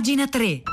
pagina 0.00 0.26
3. 0.26 0.64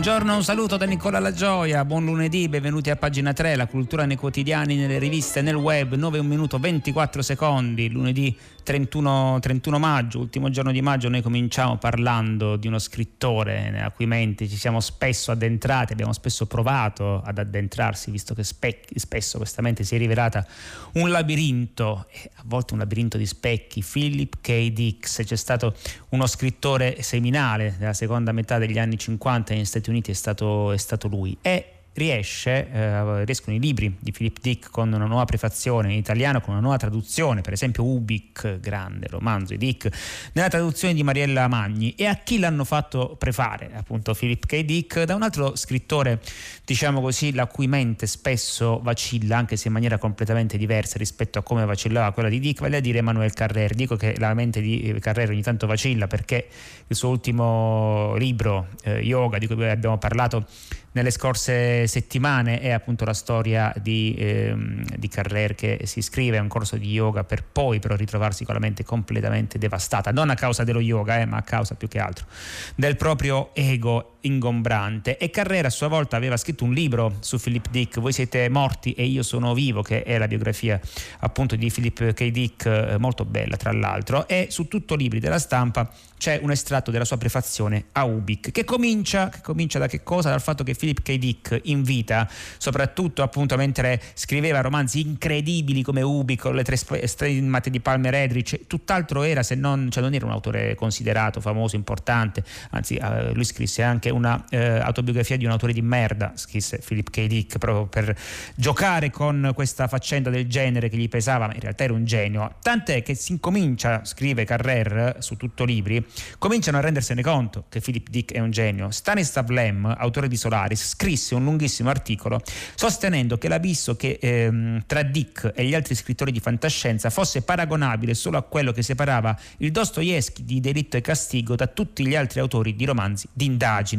Buongiorno, 0.00 0.34
un 0.34 0.42
saluto 0.42 0.78
da 0.78 0.86
Nicola 0.86 1.18
La 1.18 1.30
Gioia, 1.30 1.84
buon 1.84 2.06
lunedì, 2.06 2.48
benvenuti 2.48 2.88
a 2.88 2.96
pagina 2.96 3.34
3, 3.34 3.54
la 3.54 3.66
cultura 3.66 4.06
nei 4.06 4.16
quotidiani, 4.16 4.74
nelle 4.74 4.98
riviste, 4.98 5.42
nel 5.42 5.56
web, 5.56 5.92
9 5.92 6.20
1 6.20 6.26
minuto 6.26 6.58
24 6.58 7.20
secondi, 7.20 7.90
lunedì 7.90 8.34
31, 8.62 9.38
31, 9.40 9.78
maggio, 9.78 10.20
ultimo 10.20 10.48
giorno 10.48 10.72
di 10.72 10.80
maggio, 10.80 11.10
noi 11.10 11.20
cominciamo 11.20 11.76
parlando 11.76 12.56
di 12.56 12.66
uno 12.66 12.78
scrittore 12.78 13.68
nella 13.70 13.90
cui 13.90 14.06
mente 14.06 14.48
ci 14.48 14.56
siamo 14.56 14.80
spesso 14.80 15.32
addentrati, 15.32 15.92
abbiamo 15.92 16.14
spesso 16.14 16.46
provato 16.46 17.20
ad 17.20 17.36
addentrarsi, 17.36 18.10
visto 18.10 18.32
che 18.32 18.42
specchi, 18.42 18.98
spesso 18.98 19.36
questa 19.36 19.60
mente 19.60 19.84
si 19.84 19.96
è 19.96 19.98
rivelata 19.98 20.46
un 20.94 21.10
labirinto, 21.10 22.06
a 22.36 22.42
volte 22.44 22.72
un 22.72 22.78
labirinto 22.78 23.18
di 23.18 23.26
specchi. 23.26 23.84
Philip 23.84 24.36
K. 24.40 24.70
Dix, 24.70 25.24
c'è 25.24 25.36
stato 25.36 25.74
uno 26.10 26.26
scrittore 26.26 27.02
seminale 27.02 27.74
della 27.78 27.92
seconda 27.92 28.32
metà 28.32 28.56
degli 28.56 28.78
anni 28.78 28.96
50 28.96 29.52
negli 29.52 29.64
Stati 29.64 29.89
Uniti, 29.89 29.89
è 30.12 30.14
stato, 30.14 30.72
è 30.72 30.76
stato 30.76 31.08
lui. 31.08 31.36
E 31.42 31.79
riesce, 32.00 32.70
eh, 32.72 33.24
riescono 33.26 33.54
i 33.54 33.60
libri 33.60 33.94
di 34.00 34.10
Philip 34.10 34.38
Dick 34.40 34.70
con 34.70 34.90
una 34.90 35.04
nuova 35.04 35.26
prefazione 35.26 35.92
in 35.92 35.98
italiano, 35.98 36.40
con 36.40 36.54
una 36.54 36.62
nuova 36.62 36.78
traduzione, 36.78 37.42
per 37.42 37.52
esempio 37.52 37.84
Ubik, 37.84 38.58
grande 38.58 39.06
romanzo 39.08 39.54
di 39.54 39.58
Dick, 39.58 39.90
nella 40.32 40.48
traduzione 40.48 40.94
di 40.94 41.02
Mariella 41.02 41.46
Magni. 41.46 41.94
E 41.94 42.06
a 42.06 42.14
chi 42.14 42.38
l'hanno 42.38 42.64
fatto 42.64 43.16
prefare, 43.18 43.70
appunto 43.74 44.14
Philip 44.14 44.46
K. 44.46 44.64
Dick, 44.64 45.02
da 45.02 45.14
un 45.14 45.22
altro 45.22 45.56
scrittore, 45.56 46.20
diciamo 46.64 47.02
così, 47.02 47.34
la 47.34 47.46
cui 47.46 47.66
mente 47.66 48.06
spesso 48.06 48.80
vacilla, 48.82 49.36
anche 49.36 49.56
se 49.56 49.68
in 49.68 49.74
maniera 49.74 49.98
completamente 49.98 50.56
diversa 50.56 50.96
rispetto 50.96 51.38
a 51.38 51.42
come 51.42 51.66
vacillava 51.66 52.12
quella 52.12 52.30
di 52.30 52.40
Dick, 52.40 52.60
vale 52.62 52.78
a 52.78 52.80
dire 52.80 52.98
Emanuele 52.98 53.32
Carrère. 53.32 53.74
Dico 53.74 53.96
che 53.96 54.14
la 54.18 54.32
mente 54.32 54.62
di 54.62 54.96
Carrère 55.00 55.32
ogni 55.32 55.42
tanto 55.42 55.66
vacilla 55.66 56.06
perché 56.06 56.48
il 56.86 56.96
suo 56.96 57.10
ultimo 57.10 58.14
libro, 58.16 58.68
eh, 58.84 59.00
Yoga, 59.00 59.36
di 59.36 59.46
cui 59.46 59.68
abbiamo 59.68 59.98
parlato 59.98 60.46
nelle 60.92 61.10
scorse 61.10 61.86
settimane 61.86 62.60
è 62.60 62.70
appunto 62.70 63.04
la 63.04 63.14
storia 63.14 63.72
di, 63.80 64.14
ehm, 64.18 64.84
di 64.96 65.08
Carrer 65.08 65.54
che 65.54 65.80
si 65.84 66.00
iscrive 66.00 66.38
a 66.38 66.42
un 66.42 66.48
corso 66.48 66.76
di 66.76 66.90
yoga 66.90 67.24
per 67.24 67.44
poi 67.44 67.78
però 67.78 67.94
ritrovarsi 67.94 68.44
con 68.44 68.54
la 68.54 68.60
mente 68.60 68.84
completamente 68.84 69.58
devastata, 69.58 70.10
non 70.10 70.30
a 70.30 70.34
causa 70.34 70.64
dello 70.64 70.80
yoga, 70.80 71.20
eh, 71.20 71.26
ma 71.26 71.36
a 71.36 71.42
causa 71.42 71.74
più 71.74 71.88
che 71.88 71.98
altro 71.98 72.26
del 72.74 72.96
proprio 72.96 73.54
ego 73.54 74.16
ingombrante. 74.22 75.16
E 75.16 75.30
Carrera 75.30 75.68
a 75.68 75.70
sua 75.70 75.88
volta 75.88 76.16
aveva 76.16 76.36
scritto 76.36 76.64
un 76.64 76.72
libro 76.72 77.16
su 77.20 77.38
Philip 77.38 77.68
Dick, 77.70 78.00
Voi 78.00 78.12
siete 78.12 78.48
morti 78.48 78.92
e 78.92 79.04
io 79.04 79.22
sono 79.22 79.54
vivo, 79.54 79.82
che 79.82 80.02
è 80.02 80.18
la 80.18 80.26
biografia 80.26 80.80
appunto 81.20 81.56
di 81.56 81.70
Philip 81.70 82.12
K. 82.12 82.30
Dick, 82.30 82.66
eh, 82.66 82.98
molto 82.98 83.24
bella 83.24 83.56
tra 83.56 83.72
l'altro, 83.72 84.28
e 84.28 84.48
su 84.50 84.68
tutto 84.68 84.94
libri 84.94 85.20
della 85.20 85.38
stampa 85.38 85.90
c'è 86.20 86.38
un 86.42 86.50
estratto 86.50 86.90
della 86.90 87.06
sua 87.06 87.16
prefazione 87.16 87.86
a 87.92 88.04
Ubik, 88.04 88.50
che 88.50 88.64
comincia, 88.64 89.30
che 89.30 89.40
comincia 89.40 89.78
da 89.78 89.86
che 89.86 90.02
cosa? 90.02 90.28
Dal 90.28 90.42
fatto 90.42 90.62
che 90.62 90.74
Philip 90.74 91.00
K. 91.00 91.16
Dick 91.16 91.60
in 91.64 91.82
vita, 91.82 92.28
soprattutto 92.58 93.22
appunto 93.22 93.56
mentre 93.56 94.00
scriveva 94.12 94.60
romanzi 94.60 95.00
incredibili 95.00 95.82
come 95.82 96.02
Ubik 96.02 96.44
o 96.44 96.50
le 96.50 96.62
tre 96.62 96.76
stremate 96.76 97.70
di 97.70 97.80
Palmer 97.80 98.14
Edrich, 98.14 98.66
tutt'altro 98.66 99.22
era 99.22 99.42
se 99.42 99.54
non, 99.54 99.88
cioè 99.90 100.02
non 100.02 100.12
era 100.12 100.26
un 100.26 100.32
autore 100.32 100.74
considerato, 100.74 101.40
famoso, 101.40 101.76
importante, 101.76 102.44
anzi 102.72 102.96
eh, 102.96 103.32
lui 103.32 103.44
scrisse 103.44 103.82
anche 103.82 104.09
una 104.10 104.44
eh, 104.50 104.78
autobiografia 104.78 105.36
di 105.36 105.44
un 105.44 105.50
autore 105.50 105.72
di 105.72 105.82
merda, 105.82 106.32
scrisse 106.34 106.80
Philip 106.84 107.10
K. 107.10 107.26
Dick 107.26 107.58
proprio 107.58 107.86
per 107.86 108.16
giocare 108.54 109.10
con 109.10 109.52
questa 109.54 109.88
faccenda 109.88 110.30
del 110.30 110.48
genere 110.48 110.88
che 110.88 110.96
gli 110.96 111.08
pesava, 111.08 111.46
ma 111.46 111.54
in 111.54 111.60
realtà 111.60 111.84
era 111.84 111.92
un 111.92 112.04
genio, 112.04 112.56
tant'è 112.62 113.02
che 113.02 113.14
si 113.14 113.32
incomincia, 113.32 114.04
scrive 114.04 114.44
Carrer 114.44 115.16
su 115.20 115.36
tutto 115.36 115.64
libri, 115.64 116.04
cominciano 116.38 116.78
a 116.78 116.80
rendersene 116.80 117.22
conto 117.22 117.64
che 117.68 117.80
Philip 117.80 118.08
Dick 118.08 118.32
è 118.32 118.40
un 118.40 118.50
genio. 118.50 118.90
Stanislav 118.90 119.48
Lem, 119.50 119.94
autore 119.98 120.28
di 120.28 120.36
Solaris, 120.36 120.90
scrisse 120.90 121.34
un 121.34 121.44
lunghissimo 121.44 121.90
articolo 121.90 122.42
sostenendo 122.74 123.38
che 123.38 123.48
l'abisso 123.48 123.96
che, 123.96 124.18
ehm, 124.20 124.84
tra 124.86 125.02
Dick 125.02 125.52
e 125.54 125.64
gli 125.64 125.74
altri 125.74 125.94
scrittori 125.94 126.32
di 126.32 126.40
fantascienza 126.40 127.10
fosse 127.10 127.42
paragonabile 127.42 128.14
solo 128.14 128.38
a 128.38 128.42
quello 128.42 128.72
che 128.72 128.82
separava 128.82 129.36
il 129.58 129.70
Dostoevsky 129.70 130.44
di 130.44 130.60
Delitto 130.60 130.96
e 130.96 131.00
Castigo 131.00 131.54
da 131.54 131.66
tutti 131.66 132.06
gli 132.06 132.14
altri 132.14 132.40
autori 132.40 132.74
di 132.74 132.84
romanzi 132.84 133.28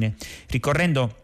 d'indagine, 0.02 0.16
ricorrendo 0.48 1.16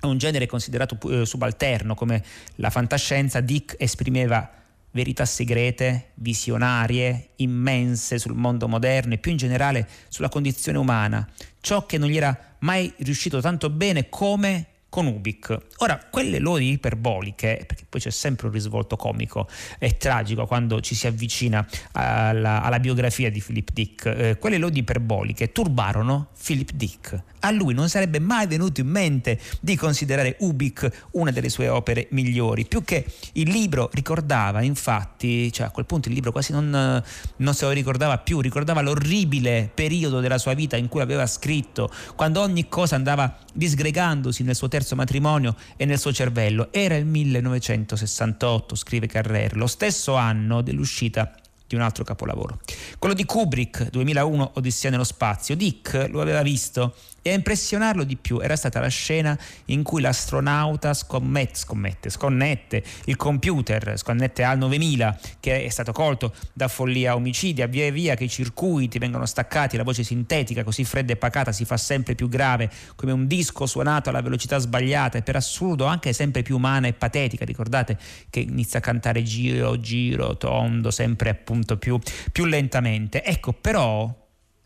a 0.00 0.06
un 0.06 0.18
genere 0.18 0.46
considerato 0.46 0.98
eh, 1.10 1.26
subalterno 1.26 1.94
come 1.94 2.22
la 2.56 2.70
fantascienza, 2.70 3.40
Dick 3.40 3.76
esprimeva 3.78 4.58
verità 4.92 5.24
segrete, 5.24 6.10
visionarie, 6.14 7.30
immense 7.36 8.18
sul 8.18 8.34
mondo 8.34 8.66
moderno 8.66 9.14
e 9.14 9.18
più 9.18 9.30
in 9.30 9.36
generale 9.36 9.88
sulla 10.08 10.28
condizione 10.28 10.78
umana, 10.78 11.28
ciò 11.60 11.86
che 11.86 11.96
non 11.96 12.08
gli 12.08 12.16
era 12.16 12.56
mai 12.60 12.92
riuscito 12.98 13.40
tanto 13.40 13.70
bene 13.70 14.08
come 14.08 14.66
con 14.90 15.06
Ubik. 15.06 15.56
Ora, 15.78 16.04
quelle 16.10 16.38
lodi 16.40 16.72
iperboliche, 16.72 17.62
perché 17.66 17.84
poi 17.88 18.00
c'è 18.00 18.10
sempre 18.10 18.48
un 18.48 18.52
risvolto 18.52 18.96
comico 18.96 19.48
e 19.78 19.96
tragico 19.96 20.46
quando 20.46 20.80
ci 20.80 20.94
si 20.94 21.06
avvicina 21.06 21.64
alla, 21.92 22.60
alla 22.62 22.80
biografia 22.80 23.30
di 23.30 23.40
Philip 23.40 23.70
Dick, 23.72 24.04
eh, 24.06 24.36
quelle 24.38 24.58
lodi 24.58 24.80
iperboliche 24.80 25.52
turbarono 25.52 26.30
Philip 26.44 26.72
Dick. 26.72 27.22
A 27.40 27.50
lui 27.50 27.74
non 27.74 27.88
sarebbe 27.88 28.18
mai 28.18 28.46
venuto 28.46 28.80
in 28.80 28.88
mente 28.88 29.38
di 29.60 29.76
considerare 29.76 30.36
Ubik 30.40 31.08
una 31.12 31.30
delle 31.30 31.48
sue 31.48 31.68
opere 31.68 32.08
migliori, 32.10 32.66
più 32.66 32.84
che 32.84 33.04
il 33.32 33.50
libro 33.50 33.90
ricordava, 33.92 34.62
infatti, 34.62 35.52
cioè 35.52 35.66
a 35.66 35.70
quel 35.70 35.86
punto 35.86 36.08
il 36.08 36.14
libro 36.14 36.32
quasi 36.32 36.52
non, 36.52 37.02
non 37.36 37.54
se 37.54 37.64
lo 37.64 37.70
ricordava 37.70 38.18
più, 38.18 38.40
ricordava 38.40 38.80
l'orribile 38.80 39.70
periodo 39.72 40.20
della 40.20 40.38
sua 40.38 40.54
vita 40.54 40.76
in 40.76 40.88
cui 40.88 41.00
aveva 41.00 41.26
scritto, 41.26 41.90
quando 42.14 42.40
ogni 42.40 42.68
cosa 42.68 42.96
andava 42.96 43.36
disgregandosi 43.52 44.42
nel 44.42 44.54
suo 44.54 44.68
terzo 44.68 44.94
matrimonio 44.96 45.56
e 45.76 45.84
nel 45.84 45.98
suo 45.98 46.12
cervello. 46.12 46.68
Era 46.72 46.96
il 46.96 47.06
1968, 47.06 48.74
scrive 48.74 49.06
Carrer, 49.06 49.56
lo 49.56 49.66
stesso 49.66 50.14
anno 50.14 50.62
dell'uscita 50.62 51.34
di 51.70 51.76
un 51.76 51.82
altro 51.82 52.02
capolavoro. 52.02 52.58
Quello 52.98 53.14
di 53.14 53.24
Kubrick, 53.24 53.90
2001, 53.90 54.52
Odissea 54.54 54.90
nello 54.90 55.04
spazio. 55.04 55.54
Dick 55.54 56.08
lo 56.10 56.20
aveva 56.20 56.42
visto 56.42 56.96
e 57.22 57.30
a 57.30 57.34
impressionarlo 57.34 58.04
di 58.04 58.16
più 58.16 58.40
era 58.40 58.56
stata 58.56 58.80
la 58.80 58.88
scena 58.88 59.38
in 59.66 59.82
cui 59.82 60.00
l'astronauta 60.00 60.94
scommette, 60.94 61.58
scommette, 61.58 62.10
sconnette 62.10 62.82
il 63.06 63.16
computer, 63.16 63.96
sconnette 63.96 64.42
al 64.42 64.58
9000 64.58 65.18
che 65.40 65.64
è 65.64 65.68
stato 65.68 65.92
colto 65.92 66.34
da 66.52 66.68
follia 66.68 67.14
omicidia, 67.14 67.66
via 67.66 67.90
via 67.90 68.14
che 68.14 68.24
i 68.24 68.28
circuiti 68.28 68.98
vengono 68.98 69.26
staccati, 69.26 69.76
la 69.76 69.82
voce 69.82 70.02
sintetica 70.02 70.64
così 70.64 70.84
fredda 70.84 71.12
e 71.12 71.16
pacata 71.16 71.52
si 71.52 71.64
fa 71.64 71.76
sempre 71.76 72.14
più 72.14 72.28
grave, 72.28 72.70
come 72.96 73.12
un 73.12 73.26
disco 73.26 73.66
suonato 73.66 74.10
alla 74.10 74.22
velocità 74.22 74.58
sbagliata 74.58 75.18
e 75.18 75.22
per 75.22 75.36
assurdo 75.36 75.84
anche 75.84 76.12
sempre 76.12 76.42
più 76.42 76.56
umana 76.56 76.86
e 76.86 76.92
patetica. 76.92 77.44
Ricordate 77.44 77.98
che 78.28 78.40
inizia 78.40 78.78
a 78.78 78.82
cantare 78.82 79.22
giro, 79.22 79.78
giro, 79.80 80.36
tondo, 80.36 80.90
sempre 80.90 81.30
appunto 81.30 81.76
più, 81.76 81.98
più 82.32 82.44
lentamente. 82.44 83.22
Ecco, 83.22 83.52
però 83.52 84.19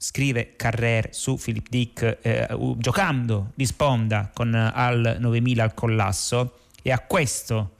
scrive 0.04 0.54
Carrer 0.54 1.08
su 1.12 1.38
Philip 1.42 1.66
Dick 1.70 2.18
eh, 2.20 2.46
giocando 2.76 3.52
di 3.54 3.64
sponda 3.64 4.30
con 4.34 4.54
Al 4.54 5.16
9000 5.18 5.62
al 5.62 5.72
collasso 5.72 6.58
e 6.82 6.92
a 6.92 6.98
questo 6.98 7.76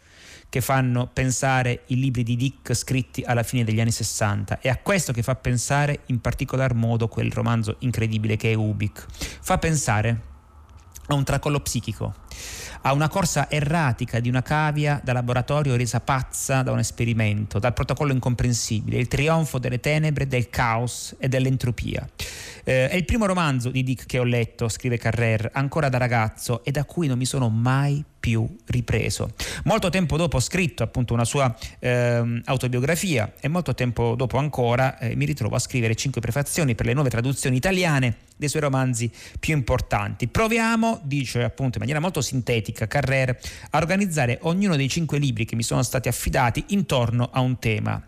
che 0.49 0.63
fanno 0.63 1.07
pensare 1.13 1.83
i 1.89 1.97
libri 1.97 2.23
di 2.23 2.37
Dick 2.37 2.73
scritti 2.75 3.23
alla 3.23 3.43
fine 3.43 3.63
degli 3.63 3.79
anni 3.79 3.91
60 3.91 4.61
e 4.61 4.71
a 4.71 4.79
questo 4.79 5.13
che 5.13 5.23
fa 5.23 5.35
pensare 5.35 6.01
in 6.07 6.21
particolar 6.21 6.73
modo 6.73 7.09
quel 7.09 7.31
romanzo 7.31 7.77
incredibile 7.81 8.37
che 8.37 8.53
è 8.53 8.55
Ubik. 8.55 9.07
Fa 9.43 9.59
pensare 9.59 10.33
a 11.07 11.15
un 11.15 11.25
tracollo 11.25 11.61
psichico 11.61 12.15
a 12.87 12.93
una 12.93 13.09
corsa 13.09 13.51
erratica 13.51 14.21
di 14.21 14.29
una 14.29 14.43
cavia 14.43 15.01
da 15.03 15.15
laboratorio 15.15 15.77
resa 15.77 16.01
pazza 16.01 16.63
da 16.63 16.71
un 16.71 16.79
esperimento, 16.79 17.59
dal 17.59 17.73
protocollo 17.73 18.13
incomprensibile, 18.13 18.99
il 18.99 19.09
trionfo 19.09 19.59
delle 19.59 19.81
tenebre, 19.81 20.27
del 20.27 20.51
caos 20.51 21.15
e 21.19 21.29
dell'entropia. 21.29 22.07
Eh, 22.63 22.89
è 22.91 22.95
il 22.95 23.05
primo 23.07 23.25
romanzo 23.25 23.71
di 23.71 23.83
Dick 23.83 24.05
che 24.05 24.19
ho 24.19 24.25
letto, 24.25 24.69
scrive 24.69 24.99
Carrer, 24.99 25.51
ancora 25.55 25.89
da 25.89 25.97
ragazzo 25.97 26.63
e 26.63 26.71
da 26.73 26.85
cui 26.85 27.07
non 27.07 27.17
mi 27.17 27.25
sono 27.25 27.49
mai 27.49 28.05
più 28.25 28.49
ripreso. 28.69 29.35
Molto 29.65 29.91
tempo 29.91 30.17
dopo 30.17 30.39
ho 30.39 30.41
scritto 30.41 30.83
appunto 30.83 31.13
una 31.13 31.27
sua 31.27 31.55
eh, 31.79 32.41
autobiografia 32.47 33.35
e 33.39 33.49
molto 33.49 33.75
tempo 33.75 34.15
dopo 34.15 34.39
ancora 34.39 34.97
eh, 34.97 35.15
mi 35.15 35.27
ritrovo 35.27 35.57
a 35.57 35.59
scrivere 35.59 35.95
cinque 35.95 36.23
prefazioni 36.23 36.75
per 36.75 36.87
le 36.87 36.95
nuove 36.95 37.11
traduzioni 37.11 37.59
italiane 37.59 38.17
dei 38.35 38.49
suoi 38.49 38.63
romanzi 38.63 39.13
più 39.39 39.53
importanti. 39.53 40.27
Proviamo, 40.27 41.03
dice 41.05 41.43
appunto 41.43 41.75
in 41.75 41.81
maniera 41.81 42.01
molto 42.01 42.23
sintetica 42.23 42.87
Carrer, 42.87 43.39
a 43.69 43.77
organizzare 43.77 44.39
ognuno 44.45 44.75
dei 44.77 44.89
cinque 44.89 45.19
libri 45.19 45.45
che 45.45 45.55
mi 45.55 45.63
sono 45.63 45.83
stati 45.83 46.09
affidati 46.09 46.65
intorno 46.69 47.29
a 47.31 47.41
un 47.41 47.59
tema. 47.59 48.03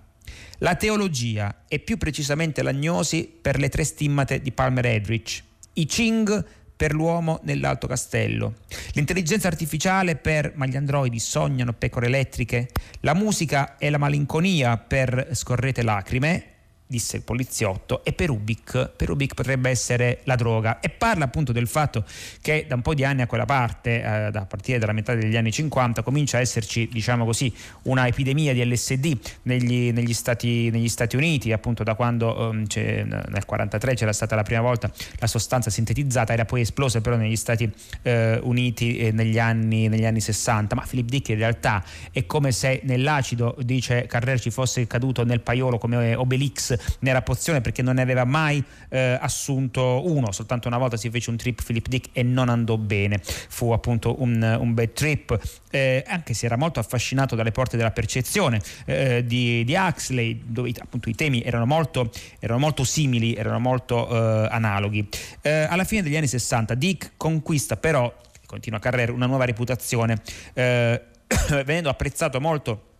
La 0.60 0.76
teologia 0.76 1.64
e 1.68 1.78
più 1.78 1.98
precisamente 1.98 2.62
l'agnosi 2.62 3.30
per 3.38 3.58
le 3.58 3.68
tre 3.68 3.84
stimmate 3.84 4.40
di 4.40 4.50
Palmer 4.50 4.86
Edrich, 4.86 5.42
i 5.74 5.84
Ching 5.84 6.42
per 6.76 6.93
l'uomo 6.93 7.40
nell'Alto 7.44 7.87
Castello. 7.87 8.55
L'intelligenza 8.93 9.49
artificiale 9.49 10.17
per 10.17 10.52
ma 10.55 10.67
gli 10.67 10.76
androidi 10.76 11.19
sognano 11.19 11.73
pecore 11.73 12.06
elettriche. 12.06 12.69
La 13.00 13.14
musica 13.14 13.78
e 13.78 13.90
la 13.90 13.99
malinconia 13.99 14.76
per 14.76 15.28
scorrete 15.32 15.82
lacrime 15.82 16.56
disse 16.87 17.17
il 17.17 17.23
poliziotto, 17.23 18.05
e 18.05 18.12
per 18.12 18.31
Ubik, 18.31 18.91
per 18.97 19.11
Ubik 19.11 19.35
potrebbe 19.35 19.71
essere 19.71 20.21
la 20.25 20.37
droga. 20.37 20.79
E 20.81 20.88
parla 20.88 21.25
appunto 21.25 21.53
del 21.53 21.67
fatto 21.67 22.05
che 22.41 22.67
da 22.69 22.77
un 22.77 22.83
po' 22.83 22.94
di 22.94 23.05
anni 23.05 23.23
a 23.23 23.27
quella 23.27 23.44
parte, 23.44 24.00
eh, 24.00 24.06
a 24.06 24.47
partire 24.47 24.79
dalla 24.79 24.93
metà 24.93 25.15
degli 25.15 25.37
anni 25.37 25.50
50, 25.50 26.03
comincia 26.03 26.38
a 26.38 26.41
esserci, 26.41 26.88
diciamo 26.91 27.25
così, 27.25 27.53
una 27.83 28.06
epidemia 28.06 28.53
di 28.53 28.65
LSD 28.65 29.19
negli, 29.43 29.93
negli, 29.93 30.15
Stati, 30.15 30.71
negli 30.71 30.88
Stati, 30.88 31.17
Uniti, 31.17 31.53
appunto 31.53 31.83
da 31.83 31.94
quando 31.94 32.50
um, 32.50 32.56
nel 32.56 32.67
1943 32.77 33.94
c'era 33.94 34.12
stata 34.12 34.35
la 34.35 34.43
prima 34.43 34.61
volta 34.61 34.91
la 35.19 35.27
sostanza 35.27 35.71
sintetizzata, 35.71 36.33
era 36.33 36.44
poi 36.44 36.61
esplosa 36.61 37.00
però 37.00 37.17
negli 37.17 37.37
Stati 37.37 37.71
eh, 38.03 38.38
Uniti 38.43 38.99
eh, 38.99 39.12
negli, 39.12 39.38
anni, 39.38 39.88
negli, 39.88 40.05
anni, 40.05 40.21
60. 40.21 40.75
Ma 40.75 40.85
Philip 40.87 41.09
Dick 41.09 41.29
in 41.31 41.38
realtà 41.38 41.85
è 42.12 42.27
come 42.27 42.53
se 42.53 42.81
nell'acido, 42.85 43.56
dice 43.61 44.06
Carrer, 44.06 44.41
ci 44.41 44.50
fosse 44.50 44.87
caduto 44.87 45.25
nel 45.25 45.41
paiolo 45.41 45.79
come 45.79 46.15
Obelix 46.15 46.75
nella 47.00 47.23
pozione 47.23 47.61
perché 47.61 47.82
non 47.82 47.96
ne 47.96 48.02
aveva 48.02 48.25
mai 48.25 48.62
eh, 48.88 49.19
assunto 49.20 50.02
uno, 50.06 50.32
soltanto 50.32 50.69
una 50.69 50.78
volta 50.78 50.96
si 50.96 51.11
fece 51.11 51.31
un 51.31 51.37
trip 51.37 51.62
Philip 51.62 51.88
Dick 51.88 52.08
e 52.12 52.23
non 52.23 52.49
andò 52.49 52.76
bene, 52.76 53.20
fu 53.23 53.73
appunto 53.73 54.20
un, 54.23 54.56
un 54.61 54.75
bad 54.75 54.93
trip, 54.93 55.38
eh, 55.70 56.05
anche 56.06 56.34
se 56.34 56.46
era 56.46 56.56
molto 56.56 56.81
affascinato 56.81 57.34
dalle 57.37 57.52
porte 57.52 57.76
della 57.76 57.90
percezione 57.90 58.61
eh, 58.84 59.25
di, 59.26 59.64
di, 59.64 59.75
Huxley, 59.75 60.43
dove 60.46 60.73
appunto 60.78 61.08
i 61.08 61.14
temi 61.14 61.43
erano 61.43 61.67
molto, 61.67 62.11
erano 62.38 62.58
molto 62.58 62.84
simili, 62.84 63.34
erano 63.34 63.58
molto 63.58 64.08
eh, 64.08 64.49
analoghi. 64.50 65.08
Eh, 65.43 65.50
alla 65.50 65.84
fine 65.84 66.02
degli 66.02 66.17
anni 66.17 66.28
60 66.28 66.75
Dick 66.75 67.12
conquista 67.17 67.76
però, 67.76 68.12
continua 68.46 68.78
carriera, 68.78 69.12
una 69.12 69.26
nuova 69.26 69.44
reputazione, 69.44 70.20
eh, 70.55 71.02
venendo 71.64 71.88
apprezzato 71.88 72.40
molto 72.40 72.94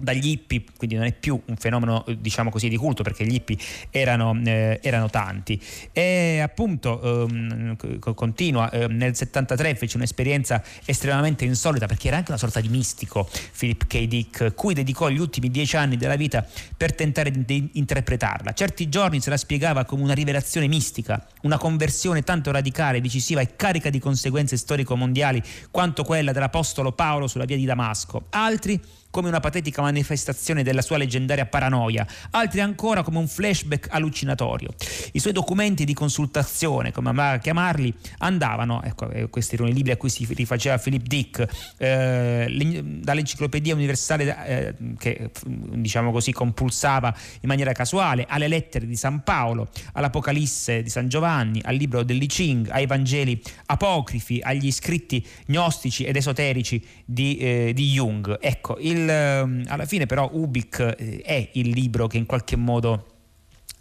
dagli 0.00 0.28
hippie, 0.28 0.64
quindi 0.76 0.96
non 0.96 1.06
è 1.06 1.12
più 1.12 1.40
un 1.44 1.56
fenomeno 1.56 2.04
diciamo 2.18 2.50
così 2.50 2.68
di 2.68 2.76
culto 2.76 3.02
perché 3.02 3.24
gli 3.26 3.34
hippie 3.34 3.56
erano, 3.90 4.38
eh, 4.44 4.78
erano 4.82 5.08
tanti. 5.10 5.60
E 5.92 6.40
appunto 6.40 7.26
ehm, 7.26 7.98
continua 8.14 8.70
eh, 8.70 8.86
nel 8.88 9.14
73 9.14 9.74
fece 9.74 9.96
un'esperienza 9.96 10.62
estremamente 10.84 11.44
insolita 11.44 11.86
perché 11.86 12.08
era 12.08 12.16
anche 12.16 12.30
una 12.30 12.40
sorta 12.40 12.60
di 12.60 12.68
mistico 12.68 13.28
Philip 13.56 13.86
K. 13.86 14.04
Dick 14.06 14.54
cui 14.54 14.74
dedicò 14.74 15.08
gli 15.08 15.18
ultimi 15.18 15.50
dieci 15.50 15.76
anni 15.76 15.96
della 15.96 16.16
vita 16.16 16.46
per 16.76 16.94
tentare 16.94 17.30
di 17.30 17.70
interpretarla. 17.74 18.52
Certi 18.52 18.88
giorni 18.88 19.20
se 19.20 19.30
la 19.30 19.36
spiegava 19.36 19.84
come 19.84 20.02
una 20.02 20.14
rivelazione 20.14 20.66
mistica 20.66 21.26
una 21.42 21.58
conversione 21.58 22.22
tanto 22.22 22.50
radicale, 22.50 23.00
decisiva 23.00 23.40
e 23.40 23.56
carica 23.56 23.90
di 23.90 23.98
conseguenze 23.98 24.56
storico-mondiali 24.56 25.42
quanto 25.70 26.02
quella 26.04 26.32
dell'Apostolo 26.32 26.92
Paolo 26.92 27.26
sulla 27.26 27.44
via 27.44 27.56
di 27.56 27.64
Damasco. 27.64 28.26
Altri 28.30 28.80
come 29.10 29.28
una 29.28 29.40
patetica 29.40 29.82
manifestazione 29.82 30.62
della 30.62 30.82
sua 30.82 30.96
leggendaria 30.96 31.46
paranoia, 31.46 32.06
altri 32.30 32.60
ancora 32.60 33.02
come 33.02 33.18
un 33.18 33.28
flashback 33.28 33.88
allucinatorio. 33.90 34.70
I 35.12 35.18
suoi 35.18 35.32
documenti 35.32 35.84
di 35.84 35.94
consultazione, 35.94 36.92
come 36.92 37.10
amava 37.10 37.38
chiamarli, 37.38 37.92
andavano, 38.18 38.82
ecco, 38.82 39.10
eh, 39.10 39.28
questi 39.28 39.54
erano 39.56 39.70
i 39.70 39.74
libri 39.74 39.92
a 39.92 39.96
cui 39.96 40.08
si 40.08 40.26
rifaceva 40.30 40.78
Philip 40.78 41.06
Dick, 41.06 41.46
eh, 41.78 43.00
dall'enciclopedia 43.00 43.74
universale 43.74 44.46
eh, 44.46 44.74
che 44.98 45.30
diciamo 45.46 46.12
così 46.12 46.32
compulsava 46.32 47.14
in 47.40 47.48
maniera 47.48 47.72
casuale, 47.72 48.26
alle 48.28 48.48
lettere 48.48 48.86
di 48.86 48.96
San 48.96 49.22
Paolo, 49.22 49.68
all'Apocalisse 49.92 50.82
di 50.82 50.88
San 50.88 51.08
Giovanni, 51.08 51.60
al 51.64 51.74
libro 51.74 52.02
dell'I 52.02 52.26
Ching, 52.26 52.68
ai 52.70 52.86
Vangeli 52.86 53.40
apocrifi, 53.66 54.40
agli 54.42 54.70
scritti 54.70 55.26
gnostici 55.46 56.04
ed 56.04 56.16
esoterici 56.16 56.84
di, 57.04 57.36
eh, 57.38 57.72
di 57.74 57.90
Jung. 57.90 58.38
Ecco, 58.40 58.78
il 58.78 58.99
il, 59.00 59.08
ehm, 59.08 59.64
alla 59.68 59.84
fine 59.84 60.06
però 60.06 60.28
Ubik 60.32 60.94
eh, 60.98 61.22
è 61.24 61.48
il 61.52 61.70
libro 61.70 62.06
che 62.06 62.16
in 62.18 62.26
qualche 62.26 62.56
modo 62.56 63.06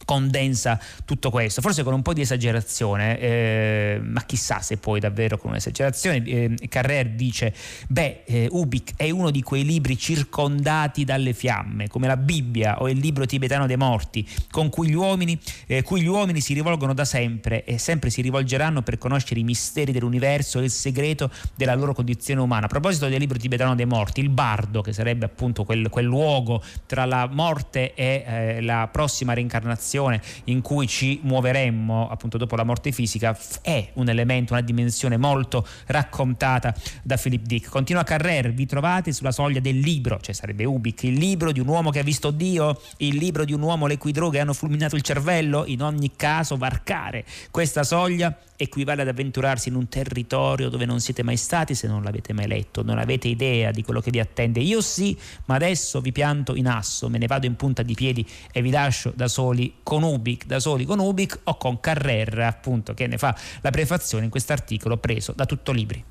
condensa 0.10 0.80
tutto 1.06 1.30
questo, 1.30 1.62
forse 1.62 1.84
con 1.84 1.94
un 1.94 2.02
po' 2.02 2.14
di 2.14 2.22
esagerazione, 2.22 3.20
eh, 3.20 4.02
ma 4.02 4.24
chissà 4.26 4.60
se 4.60 4.78
poi 4.78 5.00
davvero 5.00 5.38
con 5.38 5.52
un'esagerazione. 5.52 6.24
Eh, 6.24 6.56
Carrer 6.68 7.12
dice, 7.12 7.54
beh, 7.88 8.24
eh, 8.26 8.48
Ubik 8.50 8.94
è 8.96 9.12
uno 9.12 9.30
di 9.30 9.44
quei 9.44 9.64
libri 9.64 9.96
circondati 10.00 11.04
dalle 11.06 11.34
fiamme, 11.34 11.88
come 11.90 12.08
la 12.08 12.18
Bibbia 12.18 12.82
o 12.82 12.90
il 12.90 12.98
libro 12.98 13.28
tibetano 13.28 13.68
dei 13.68 13.78
morti, 13.78 14.28
con 14.50 14.70
cui 14.70 14.88
gli 14.88 14.96
uomini, 14.96 15.40
eh, 15.68 15.84
cui 15.84 16.02
gli 16.02 16.08
uomini 16.08 16.42
si 16.42 16.56
rivolgono 16.56 16.96
da 16.96 17.06
sempre 17.06 17.64
e 17.64 17.78
sempre 17.78 18.10
si 18.10 18.24
rivolgeranno 18.24 18.82
per 18.82 18.98
conoscere 18.98 19.42
i 19.42 19.44
misteri 19.44 19.92
dell'universo 19.92 20.60
e 20.60 20.64
il 20.64 20.72
segreto 20.72 21.30
della 21.56 21.76
loro 21.76 21.94
condizione 21.94 22.42
umana. 22.42 22.66
A 22.66 22.70
proposito 22.70 23.08
del 23.08 23.20
libro 23.20 23.38
tibetano 23.38 23.76
dei 23.76 23.86
morti, 23.86 24.22
il 24.22 24.30
bardo, 24.30 24.82
che 24.82 24.92
sarebbe 24.92 25.26
appunto 25.26 25.64
quel, 25.66 25.88
quel 25.90 26.06
luogo 26.06 26.64
tra 26.88 27.06
la 27.06 27.30
morte 27.32 27.94
e 27.94 28.24
eh, 28.26 28.62
la 28.62 28.90
prossima 28.92 29.34
reincarnazione, 29.34 29.98
dimensione 30.00 30.22
in 30.46 30.62
cui 30.62 30.88
ci 30.88 31.20
muoveremmo 31.22 32.10
appunto 32.10 32.38
dopo 32.38 32.56
la 32.56 32.64
morte 32.64 32.92
fisica 32.92 33.38
è 33.62 33.90
un 33.94 34.10
elemento, 34.10 34.54
una 34.54 34.62
dimensione 34.62 35.18
molto 35.18 35.68
raccontata 35.88 36.74
da 37.04 37.18
Philip 37.18 37.46
Dick. 37.46 37.70
Continua 37.70 38.04
Carrer, 38.04 38.54
vi 38.54 38.66
trovate 38.66 39.12
sulla 39.12 39.32
soglia 39.32 39.60
del 39.60 39.78
libro, 39.78 40.20
cioè 40.22 40.34
sarebbe 40.34 40.64
Ubik, 40.64 41.04
il 41.04 41.16
libro 41.16 41.52
di 41.52 41.60
un 41.60 41.68
uomo 41.68 41.90
che 41.90 42.00
ha 42.00 42.04
visto 42.04 42.32
Dio, 42.32 42.82
il 42.98 43.16
libro 43.16 43.44
di 43.44 43.54
un 43.54 43.62
uomo 43.62 43.88
le 43.88 43.98
cui 43.98 44.12
droghe 44.12 44.40
hanno 44.40 44.54
fulminato 44.54 44.96
il 44.96 45.02
cervello, 45.02 45.66
in 45.66 45.82
ogni 45.82 46.12
caso 46.16 46.56
varcare 46.58 47.26
questa 47.52 47.84
soglia 47.84 48.36
equivale 48.62 49.04
ad 49.04 49.08
avventurarsi 49.08 49.70
in 49.70 49.76
un 49.76 49.88
territorio 49.88 50.68
dove 50.68 50.86
non 50.86 51.00
siete 51.00 51.24
mai 51.24 51.38
stati 51.38 51.74
se 51.74 51.88
non 51.88 52.04
l'avete 52.04 52.34
mai 52.34 52.46
letto, 52.46 52.84
non 52.84 52.98
avete 52.98 53.30
idea 53.30 53.72
di 53.72 53.84
quello 53.84 54.02
che 54.02 54.12
vi 54.12 54.20
attende. 54.20 54.60
Io 54.60 54.82
sì, 54.82 55.18
ma 55.46 55.56
adesso 55.56 56.02
vi 56.02 56.12
pianto 56.12 56.56
in 56.56 56.68
asso, 56.68 57.10
me 57.10 57.18
ne 57.18 57.28
vado 57.28 57.46
in 57.46 57.56
punta 57.56 57.84
di 57.84 57.94
piedi 57.94 58.28
e 58.52 58.62
vi 58.62 58.70
lascio 58.70 59.14
da 59.16 59.30
soli 59.30 59.76
con 59.90 60.04
Ubik, 60.04 60.46
da 60.46 60.60
soli 60.60 60.86
con 60.86 61.00
Ubik 61.00 61.40
o 61.46 61.58
con 61.58 61.80
Carrera, 61.80 62.46
appunto, 62.46 62.94
che 62.94 63.08
ne 63.08 63.18
fa 63.18 63.36
la 63.62 63.72
prefazione 63.72 64.26
in 64.26 64.30
questo 64.30 64.54
articolo 64.54 64.98
preso 64.98 65.34
da 65.36 65.48
Tutto 65.48 65.72
Libri. 65.72 66.06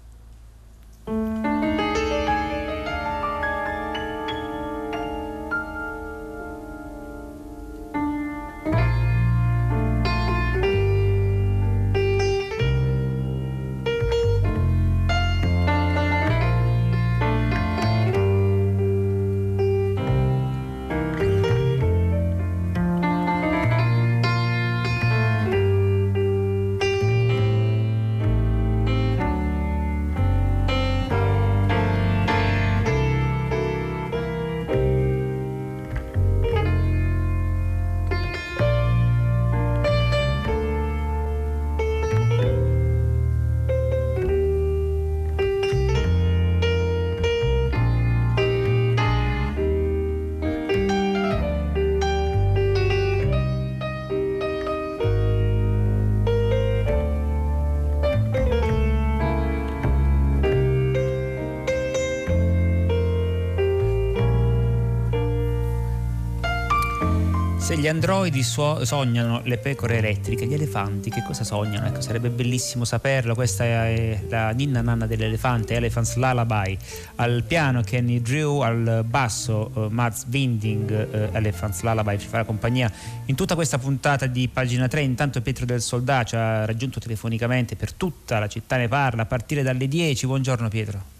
Gli 67.76 67.86
androidi 67.86 68.42
so- 68.42 68.82
sognano 68.84 69.42
le 69.44 69.58
pecore 69.58 69.98
elettriche, 69.98 70.46
gli 70.46 70.54
elefanti 70.54 71.10
che 71.10 71.22
cosa 71.22 71.44
sognano? 71.44 71.88
Ecco, 71.88 72.00
sarebbe 72.00 72.30
bellissimo 72.30 72.86
saperlo. 72.86 73.34
Questa 73.34 73.64
è 73.64 74.24
la 74.28 74.50
ninna 74.52 74.80
nanna 74.80 75.06
dell'elefante, 75.06 75.74
Elephant's 75.74 76.16
Lullaby. 76.16 76.78
Al 77.16 77.44
piano 77.46 77.82
Kenny 77.82 78.22
Drew, 78.22 78.60
al 78.60 79.04
basso 79.06 79.70
uh, 79.74 79.88
Mats 79.90 80.24
Winding, 80.30 80.88
uh, 80.90 81.36
Elephant's 81.36 81.82
Lullaby 81.82 82.18
ci 82.18 82.26
farà 82.26 82.44
compagnia 82.44 82.90
in 83.26 83.34
tutta 83.34 83.54
questa 83.54 83.76
puntata 83.76 84.26
di 84.26 84.48
pagina 84.48 84.88
3. 84.88 85.02
Intanto 85.02 85.42
Pietro 85.42 85.66
del 85.66 85.82
Soldà 85.82 86.22
ci 86.22 86.36
ha 86.36 86.64
raggiunto 86.64 87.00
telefonicamente 87.00 87.76
per 87.76 87.92
tutta 87.92 88.38
la 88.38 88.46
città 88.48 88.76
ne 88.76 88.88
parla 88.88 89.22
a 89.22 89.26
partire 89.26 89.62
dalle 89.62 89.88
10. 89.88 90.26
Buongiorno 90.26 90.68
Pietro. 90.68 91.17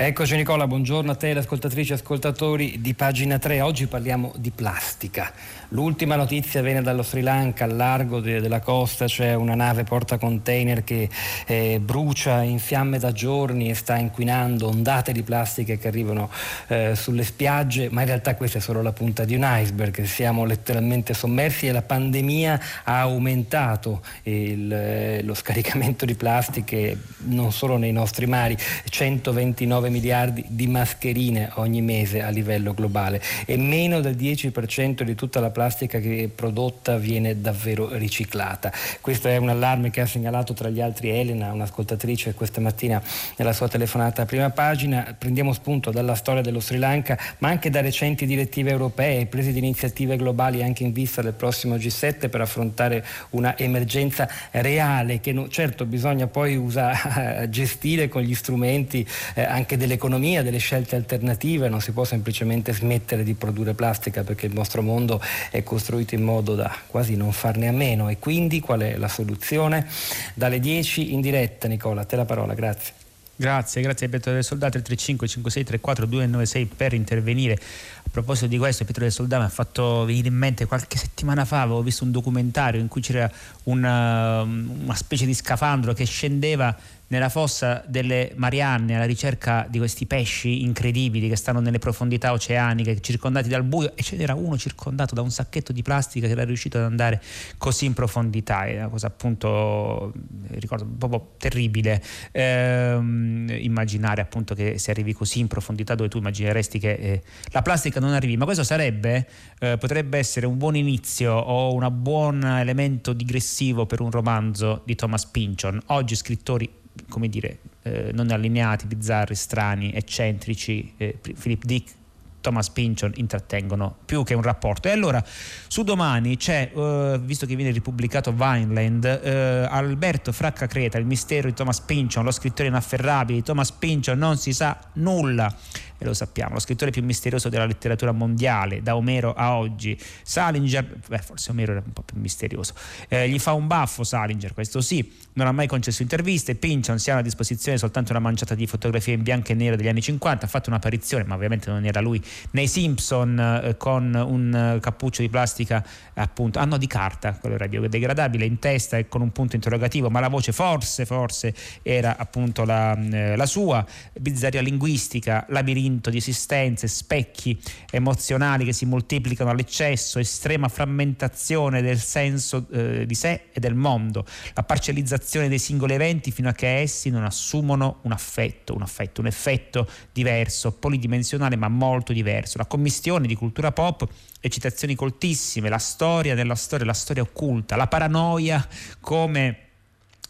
Eccoci 0.00 0.36
Nicola, 0.36 0.68
buongiorno 0.68 1.10
a 1.10 1.16
te, 1.16 1.32
ascoltatrici 1.32 1.90
e 1.90 1.94
ascoltatori 1.96 2.80
di 2.80 2.94
pagina 2.94 3.40
3. 3.40 3.60
Oggi 3.62 3.88
parliamo 3.88 4.32
di 4.36 4.52
plastica. 4.52 5.32
L'ultima 5.70 6.14
notizia 6.16 6.62
viene 6.62 6.82
dallo 6.82 7.02
Sri 7.02 7.22
Lanka, 7.22 7.64
al 7.64 7.74
largo 7.74 8.20
de- 8.20 8.40
della 8.40 8.60
costa 8.60 9.06
c'è 9.06 9.34
una 9.34 9.54
nave 9.54 9.84
porta 9.84 10.18
container 10.18 10.84
che 10.84 11.08
eh, 11.46 11.80
brucia 11.82 12.42
in 12.42 12.58
fiamme 12.58 12.98
da 12.98 13.12
giorni 13.12 13.70
e 13.70 13.74
sta 13.74 13.96
inquinando 13.96 14.68
ondate 14.68 15.12
di 15.12 15.22
plastica 15.22 15.74
che 15.74 15.88
arrivano 15.88 16.30
eh, 16.68 16.94
sulle 16.94 17.24
spiagge, 17.24 17.88
ma 17.90 18.02
in 18.02 18.06
realtà 18.06 18.36
questa 18.36 18.58
è 18.58 18.60
solo 18.60 18.82
la 18.82 18.92
punta 18.92 19.24
di 19.24 19.34
un 19.34 19.42
iceberg, 19.44 20.04
siamo 20.04 20.44
letteralmente 20.44 21.14
sommersi 21.14 21.66
e 21.66 21.72
la 21.72 21.82
pandemia 21.82 22.60
ha 22.84 23.00
aumentato 23.00 24.02
il, 24.24 24.72
eh, 24.72 25.22
lo 25.22 25.34
scaricamento 25.34 26.04
di 26.04 26.14
plastiche 26.14 26.96
non 27.24 27.52
solo 27.52 27.76
nei 27.76 27.92
nostri 27.92 28.26
mari, 28.26 28.56
129 28.84 29.76
9 29.78 29.90
miliardi 29.90 30.44
di 30.48 30.66
mascherine 30.66 31.50
ogni 31.54 31.82
mese 31.82 32.22
a 32.22 32.28
livello 32.28 32.74
globale 32.74 33.22
e 33.46 33.56
meno 33.56 34.00
del 34.00 34.16
10% 34.16 35.02
di 35.02 35.14
tutta 35.14 35.40
la 35.40 35.50
plastica 35.58 35.98
che 35.98 36.22
è 36.22 36.28
prodotta 36.28 36.98
viene 36.98 37.40
davvero 37.40 37.92
riciclata. 37.96 38.70
Questo 39.00 39.26
è 39.26 39.36
un 39.38 39.48
allarme 39.48 39.90
che 39.90 40.00
ha 40.00 40.06
segnalato 40.06 40.52
tra 40.52 40.68
gli 40.68 40.80
altri 40.80 41.08
Elena, 41.08 41.52
un'ascoltatrice 41.52 42.34
questa 42.34 42.60
mattina 42.60 43.02
nella 43.34 43.52
sua 43.52 43.66
telefonata 43.66 44.22
a 44.22 44.24
prima 44.24 44.50
pagina. 44.50 45.16
Prendiamo 45.18 45.52
spunto 45.52 45.90
dalla 45.90 46.14
storia 46.14 46.42
dello 46.42 46.60
Sri 46.60 46.78
Lanka, 46.78 47.18
ma 47.38 47.48
anche 47.48 47.70
da 47.70 47.80
recenti 47.80 48.24
direttive 48.24 48.70
europee, 48.70 49.26
prese 49.26 49.50
di 49.50 49.58
iniziative 49.58 50.16
globali 50.16 50.62
anche 50.62 50.84
in 50.84 50.92
vista 50.92 51.22
del 51.22 51.32
prossimo 51.32 51.74
G7 51.74 52.28
per 52.28 52.40
affrontare 52.40 53.04
una 53.30 53.58
emergenza 53.58 54.28
reale 54.52 55.18
che 55.18 55.32
no, 55.32 55.48
certo 55.48 55.86
bisogna 55.86 56.28
poi 56.28 56.54
usa, 56.54 57.46
gestire 57.50 58.08
con 58.08 58.22
gli 58.22 58.34
strumenti 58.34 59.04
eh, 59.34 59.42
anche 59.42 59.76
dell'economia, 59.76 60.44
delle 60.44 60.58
scelte 60.58 60.94
alternative, 60.94 61.68
non 61.68 61.80
si 61.80 61.90
può 61.90 62.04
semplicemente 62.04 62.72
smettere 62.72 63.24
di 63.24 63.34
produrre 63.34 63.74
plastica 63.74 64.22
perché 64.22 64.46
il 64.46 64.54
nostro 64.54 64.82
mondo 64.82 65.20
è 65.50 65.62
costruito 65.62 66.14
in 66.14 66.22
modo 66.22 66.54
da 66.54 66.74
quasi 66.86 67.16
non 67.16 67.32
farne 67.32 67.68
a 67.68 67.72
meno 67.72 68.08
e 68.08 68.18
quindi 68.18 68.60
qual 68.60 68.80
è 68.80 68.96
la 68.96 69.08
soluzione? 69.08 69.86
Dalle 70.34 70.60
10 70.60 71.12
in 71.12 71.20
diretta 71.20 71.68
Nicola, 71.68 72.02
a 72.02 72.04
te 72.04 72.16
la 72.16 72.24
parola, 72.24 72.54
grazie. 72.54 72.98
Grazie, 73.40 73.82
grazie 73.82 74.06
a 74.06 74.08
Pietro 74.08 74.32
del 74.32 74.42
Soldato, 74.42 74.78
il 74.78 74.82
3556 74.82 75.64
34 75.64 76.06
296 76.06 76.66
per 76.66 76.92
intervenire. 76.92 77.54
A 77.54 78.08
proposito 78.10 78.48
di 78.48 78.58
questo, 78.58 78.82
Pietro 78.82 79.04
del 79.04 79.12
Soldato 79.12 79.42
mi 79.42 79.46
ha 79.46 79.52
fatto 79.52 80.04
venire 80.04 80.26
in 80.26 80.34
mente 80.34 80.66
qualche 80.66 80.98
settimana 80.98 81.44
fa, 81.44 81.62
avevo 81.62 81.80
visto 81.82 82.02
un 82.02 82.10
documentario 82.10 82.80
in 82.80 82.88
cui 82.88 83.00
c'era 83.00 83.30
una, 83.64 84.42
una 84.42 84.94
specie 84.96 85.24
di 85.24 85.34
scafandro 85.34 85.92
che 85.92 86.04
scendeva 86.04 86.76
nella 87.08 87.28
fossa 87.28 87.82
delle 87.86 88.32
Marianne 88.36 88.94
alla 88.94 89.04
ricerca 89.04 89.66
di 89.68 89.78
questi 89.78 90.06
pesci 90.06 90.62
incredibili 90.62 91.28
che 91.28 91.36
stanno 91.36 91.60
nelle 91.60 91.78
profondità 91.78 92.32
oceaniche, 92.32 93.00
circondati 93.00 93.48
dal 93.48 93.62
buio, 93.62 93.96
e 93.96 94.02
ce 94.02 94.16
n'era 94.16 94.34
uno 94.34 94.56
circondato 94.58 95.14
da 95.14 95.22
un 95.22 95.30
sacchetto 95.30 95.72
di 95.72 95.82
plastica 95.82 96.26
che 96.26 96.32
era 96.32 96.44
riuscito 96.44 96.78
ad 96.78 96.84
andare 96.84 97.22
così 97.56 97.86
in 97.86 97.94
profondità. 97.94 98.64
È 98.64 98.76
una 98.78 98.88
cosa 98.88 99.06
appunto, 99.06 100.12
ricordo, 100.48 100.86
proprio 100.98 101.32
terribile 101.38 102.02
ehm, 102.32 103.56
immaginare 103.58 104.20
appunto 104.20 104.54
che 104.54 104.78
si 104.78 104.90
arrivi 104.90 105.12
così 105.12 105.40
in 105.40 105.46
profondità 105.46 105.94
dove 105.94 106.08
tu 106.08 106.18
immagineresti 106.18 106.78
che 106.78 106.92
eh, 106.92 107.22
la 107.52 107.62
plastica 107.62 108.00
non 108.00 108.12
arrivi, 108.12 108.36
ma 108.36 108.44
questo 108.44 108.64
sarebbe, 108.64 109.26
eh, 109.60 109.76
potrebbe 109.78 110.18
essere 110.18 110.46
un 110.46 110.58
buon 110.58 110.76
inizio 110.76 111.32
o 111.32 111.72
un 111.72 111.88
buon 111.90 112.44
elemento 112.44 113.12
digressivo 113.12 113.86
per 113.86 114.00
un 114.00 114.10
romanzo 114.10 114.82
di 114.84 114.94
Thomas 114.94 115.26
Pynchon. 115.26 115.80
Oggi 115.86 116.14
scrittori 116.14 116.70
come 117.08 117.28
dire, 117.28 117.58
eh, 117.82 118.10
non 118.12 118.30
allineati, 118.30 118.86
bizzarri, 118.86 119.34
strani, 119.34 119.92
eccentrici, 119.92 120.94
eh, 120.96 121.18
Philip 121.20 121.64
Dick, 121.64 121.96
Thomas 122.40 122.70
Pynchon 122.70 123.12
intrattengono 123.16 123.96
più 124.04 124.22
che 124.24 124.34
un 124.34 124.42
rapporto. 124.42 124.88
E 124.88 124.92
allora 124.92 125.22
su 125.66 125.82
domani 125.82 126.36
c'è, 126.36 126.70
eh, 126.74 127.18
visto 127.22 127.46
che 127.46 127.54
viene 127.56 127.70
ripubblicato 127.70 128.32
Vineland, 128.32 129.04
eh, 129.04 129.66
Alberto 129.68 130.32
Fracca 130.32 130.66
Creta, 130.66 130.98
il 130.98 131.04
mistero 131.04 131.48
di 131.48 131.54
Thomas 131.54 131.80
Pynchon, 131.80 132.24
lo 132.24 132.30
scrittore 132.30 132.68
inafferrabile 132.68 133.38
di 133.38 133.44
Thomas 133.44 133.72
Pynchon, 133.72 134.18
non 134.18 134.36
si 134.36 134.52
sa 134.52 134.78
nulla 134.94 135.54
e 136.00 136.04
lo 136.04 136.14
sappiamo, 136.14 136.54
lo 136.54 136.60
scrittore 136.60 136.92
più 136.92 137.02
misterioso 137.02 137.48
della 137.48 137.66
letteratura 137.66 138.12
mondiale, 138.12 138.82
da 138.82 138.94
Omero 138.94 139.34
a 139.34 139.56
oggi. 139.56 139.98
Salinger, 140.22 141.00
beh, 141.08 141.18
forse 141.18 141.50
Omero 141.50 141.72
era 141.72 141.82
un 141.84 141.92
po' 141.92 142.02
più 142.02 142.18
misterioso, 142.20 142.72
eh, 143.08 143.28
gli 143.28 143.38
fa 143.38 143.52
un 143.52 143.66
baffo 143.66 144.04
Salinger, 144.04 144.54
questo 144.54 144.80
sì, 144.80 145.12
non 145.38 145.46
ha 145.46 145.52
mai 145.52 145.68
concesso 145.68 146.02
interviste, 146.02 146.56
Pinchon 146.56 146.98
si 146.98 147.12
ha 147.12 147.18
a 147.18 147.22
disposizione 147.22 147.78
soltanto 147.78 148.10
una 148.10 148.18
manciata 148.18 148.56
di 148.56 148.66
fotografie 148.66 149.14
in 149.14 149.22
bianco 149.22 149.52
e 149.52 149.54
nero 149.54 149.76
degli 149.76 149.86
anni 149.86 150.02
50, 150.02 150.44
ha 150.44 150.48
fatto 150.48 150.68
un'apparizione, 150.68 151.22
ma 151.22 151.36
ovviamente 151.36 151.70
non 151.70 151.84
era 151.84 152.00
lui, 152.00 152.20
nei 152.50 152.66
Simpson 152.66 153.38
eh, 153.38 153.76
con 153.76 154.14
un 154.14 154.74
uh, 154.74 154.80
cappuccio 154.80 155.22
di 155.22 155.28
plastica 155.28 155.86
appunto, 156.14 156.58
ah 156.58 156.66
di 156.76 156.88
carta, 156.88 157.34
quello 157.34 157.54
era 157.54 157.68
biodegradabile, 157.68 158.44
in 158.44 158.58
testa 158.58 158.98
e 158.98 159.06
con 159.06 159.20
un 159.20 159.30
punto 159.30 159.54
interrogativo, 159.54 160.10
ma 160.10 160.18
la 160.18 160.28
voce 160.28 160.50
forse, 160.50 161.06
forse 161.06 161.54
era 161.82 162.16
appunto 162.18 162.64
la, 162.64 162.98
eh, 162.98 163.36
la 163.36 163.46
sua, 163.46 163.86
bizzarria 164.14 164.60
linguistica, 164.60 165.46
labirinto 165.50 166.10
di 166.10 166.16
esistenze, 166.16 166.88
specchi 166.88 167.56
emozionali 167.92 168.64
che 168.64 168.72
si 168.72 168.86
moltiplicano 168.86 169.50
all'eccesso, 169.50 170.18
estrema 170.18 170.68
frammentazione 170.68 171.80
del 171.80 172.00
senso 172.00 172.66
eh, 172.72 173.06
di 173.06 173.14
sé 173.14 173.42
e 173.52 173.60
del 173.60 173.76
mondo, 173.76 174.26
la 174.54 174.64
parcellizzazione 174.64 175.26
dei 175.30 175.58
singoli 175.58 175.92
eventi 175.92 176.30
fino 176.30 176.48
a 176.48 176.52
che 176.52 176.78
essi 176.78 177.10
non 177.10 177.24
assumono 177.24 177.98
un 178.02 178.12
affetto, 178.12 178.74
un 178.74 178.82
affetto, 178.82 179.20
un 179.20 179.26
effetto 179.26 179.86
diverso, 180.10 180.72
polidimensionale 180.72 181.56
ma 181.56 181.68
molto 181.68 182.12
diverso, 182.12 182.56
la 182.56 182.66
commistione 182.66 183.26
di 183.26 183.34
cultura 183.34 183.72
pop 183.72 184.08
e 184.40 184.48
citazioni 184.48 184.94
coltissime, 184.94 185.68
la 185.68 185.78
storia 185.78 186.34
della 186.34 186.54
storia, 186.54 186.86
la 186.86 186.94
storia 186.94 187.22
occulta, 187.22 187.76
la 187.76 187.88
paranoia 187.88 188.66
come 189.00 189.67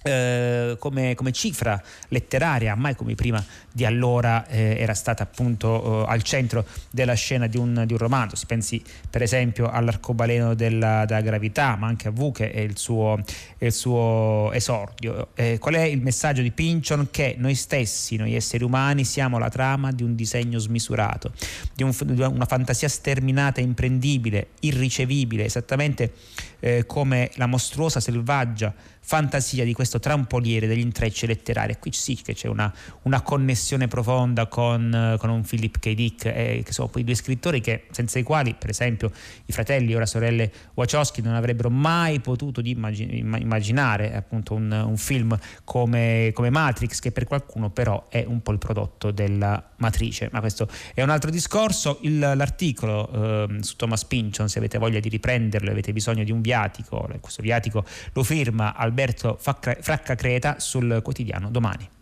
eh, 0.09 0.77
come, 0.79 1.15
come, 1.15 1.33
cifra 1.33 1.81
letteraria, 2.09 2.75
mai 2.75 2.95
come 2.95 3.15
prima 3.15 3.45
di 3.71 3.85
allora 3.85 4.47
eh, 4.47 4.77
era 4.79 4.95
stata 4.95 5.23
appunto 5.23 6.05
eh, 6.07 6.11
al 6.11 6.23
centro 6.23 6.67
della 6.91 7.15
scena 7.15 7.47
di 7.47 7.57
un, 7.57 7.85
di 7.87 7.93
un, 7.93 7.99
romanzo. 7.99 8.37
Si 8.37 8.47
pensi 8.47 8.83
per 9.09 9.23
esempio 9.23 9.71
all'arcobaleno 9.71 10.55
della, 10.55 11.05
della 11.05 11.21
gravità, 11.21 11.77
ma 11.77 11.87
anche 11.87 12.09
a 12.09 12.11
V 12.11 12.37
è 12.39 12.61
il 12.61 12.79
suo, 12.79 13.21
il 13.59 13.73
suo 13.73 14.51
esordio. 14.53 15.29
Eh, 15.35 15.59
qual 15.59 15.75
è 15.75 15.83
il 15.83 16.01
messaggio 16.01 16.43
di 16.43 16.51
Pinchon? 16.51 17.09
Che 17.11 17.37
noi 17.39 17.55
stessi, 17.55 18.17
noi 18.17 18.35
esseri 18.35 18.65
umani, 18.65 19.05
siamo 19.05 19.39
la 19.39 19.49
trama 19.49 19.93
di 19.93 20.03
un 20.03 20.15
disegno 20.15 20.59
smisurato, 20.59 21.33
di, 21.75 21.83
un, 21.83 21.95
di 22.05 22.21
una 22.21 22.47
fantasia 22.47 22.89
sterminata, 22.89 23.61
imprendibile, 23.61 24.49
irricevibile, 24.61 25.45
esattamente 25.45 26.13
eh, 26.61 26.87
come 26.87 27.31
la 27.35 27.47
mostruosa, 27.47 28.01
selvaggia 28.01 28.75
fantasia 29.09 29.65
di 29.65 29.73
questo 29.73 29.99
trampoliere 30.01 30.67
degli 30.67 30.81
intrecci 30.81 31.27
letterari. 31.27 31.79
Qui 31.79 31.93
sì 31.93 32.17
che 32.17 32.35
c'è 32.35 32.47
una, 32.47 32.71
una 33.05 33.23
connessione 33.23 33.89
profonda 33.89 34.49
con, 34.49 35.17
con, 35.19 35.31
un 35.31 35.41
Philip 35.41 35.79
K. 35.79 35.95
Dick, 35.95 36.27
eh, 36.27 36.61
che 36.63 36.73
sono 36.75 36.89
quei 36.89 37.05
due 37.05 37.15
scrittori 37.15 37.63
che, 37.63 37.87
senza 37.91 38.19
i 38.19 38.23
quali, 38.23 38.55
per 38.55 38.69
esempio, 38.69 39.11
i 39.47 39.53
fratelli, 39.53 39.95
ora 39.95 40.05
sorelle 40.05 40.53
Wachowski, 40.75 41.23
non 41.23 41.33
avrebbero 41.33 41.71
mai 41.71 42.21
potuto 42.21 42.61
immaginare 42.63 44.15
appunto 44.15 44.53
un, 44.53 44.71
un 44.71 44.97
film 44.99 45.39
come, 45.65 46.31
come, 46.35 46.51
Matrix, 46.51 46.99
che 46.99 47.11
per 47.11 47.25
qualcuno 47.25 47.71
però 47.71 48.09
è 48.11 48.27
un 48.29 48.43
po' 48.43 48.53
il 48.53 48.59
prodotto 48.59 49.11
della 49.11 49.71
matrice. 49.79 50.29
Ma 50.33 50.41
questo 50.41 50.69
è 50.95 51.03
un 51.03 51.11
altro 51.11 51.31
discorso. 51.31 51.99
Il, 52.03 52.19
l'articolo 52.19 53.47
eh, 53.49 53.63
su 53.63 53.77
Thomas 53.77 54.05
Pynchon, 54.05 54.49
se 54.49 54.59
avete 54.59 54.79
voglia 54.79 55.01
di 55.01 55.09
riprenderlo, 55.09 55.71
avete 55.71 55.93
bisogno 55.93 56.25
di 56.25 56.31
un 56.31 56.41
viatico, 56.41 57.09
questo 57.21 57.43
viatico 57.43 57.85
lo 58.13 58.23
firma 58.23 58.75
Alberto 58.75 58.99
Alberto 58.99 59.39
Fracca 59.39 60.15
Creta 60.15 60.59
sul 60.59 61.01
quotidiano 61.03 61.51
Domani. 61.51 61.98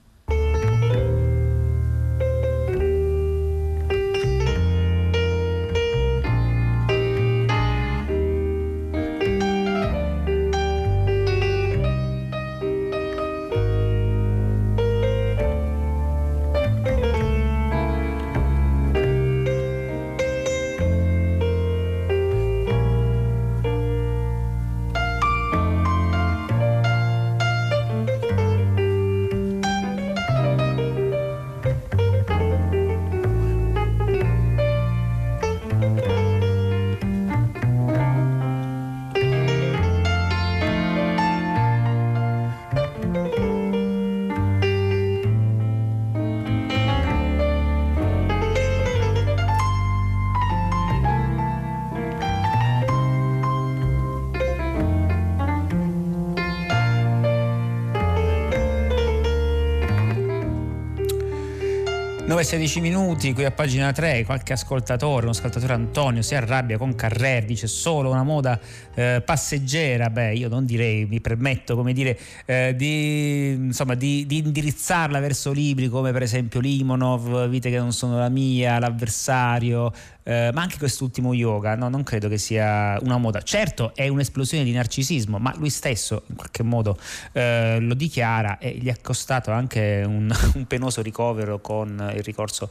9-16 62.36 62.80
minuti, 62.80 63.32
qui 63.32 63.46
a 63.46 63.50
pagina 63.50 63.92
3 63.92 64.26
qualche 64.26 64.52
ascoltatore, 64.52 65.24
un 65.24 65.30
ascoltatore 65.30 65.72
Antonio 65.72 66.20
si 66.20 66.34
arrabbia 66.34 66.76
con 66.76 66.94
Carrer, 66.94 67.46
dice 67.46 67.66
solo 67.66 68.10
una 68.10 68.24
moda 68.24 68.60
eh, 68.94 69.22
passeggera, 69.24 70.10
beh 70.10 70.34
io 70.34 70.50
non 70.50 70.66
direi, 70.66 71.06
mi 71.06 71.22
permetto 71.22 71.74
come 71.74 71.94
dire 71.94 72.18
eh, 72.44 72.74
di, 72.76 73.52
insomma, 73.52 73.94
di, 73.94 74.26
di, 74.26 74.36
indirizzarla 74.36 75.18
verso 75.18 75.50
libri 75.50 75.88
come 75.88 76.12
per 76.12 76.20
esempio 76.20 76.60
Limonov, 76.60 77.48
Vite 77.48 77.70
che 77.70 77.78
non 77.78 77.94
sono 77.94 78.18
la 78.18 78.28
mia, 78.28 78.78
L'avversario, 78.78 79.90
eh, 80.26 80.50
ma 80.52 80.62
anche 80.62 80.76
quest'ultimo 80.76 81.32
yoga, 81.34 81.76
no, 81.76 81.88
non 81.88 82.02
credo 82.02 82.28
che 82.28 82.36
sia 82.36 82.98
una 83.02 83.16
moda. 83.16 83.42
Certo 83.42 83.94
è 83.94 84.08
un'esplosione 84.08 84.64
di 84.64 84.72
narcisismo, 84.72 85.38
ma 85.38 85.54
lui 85.56 85.70
stesso 85.70 86.24
in 86.26 86.34
qualche 86.34 86.64
modo 86.64 86.98
eh, 87.30 87.78
lo 87.78 87.94
dichiara 87.94 88.58
e 88.58 88.76
gli 88.76 88.88
è 88.88 88.96
costato 89.00 89.52
anche 89.52 90.02
un, 90.04 90.34
un 90.54 90.66
penoso 90.66 91.00
ricovero 91.00 91.60
con 91.60 92.12
il 92.12 92.22
ricorso 92.24 92.68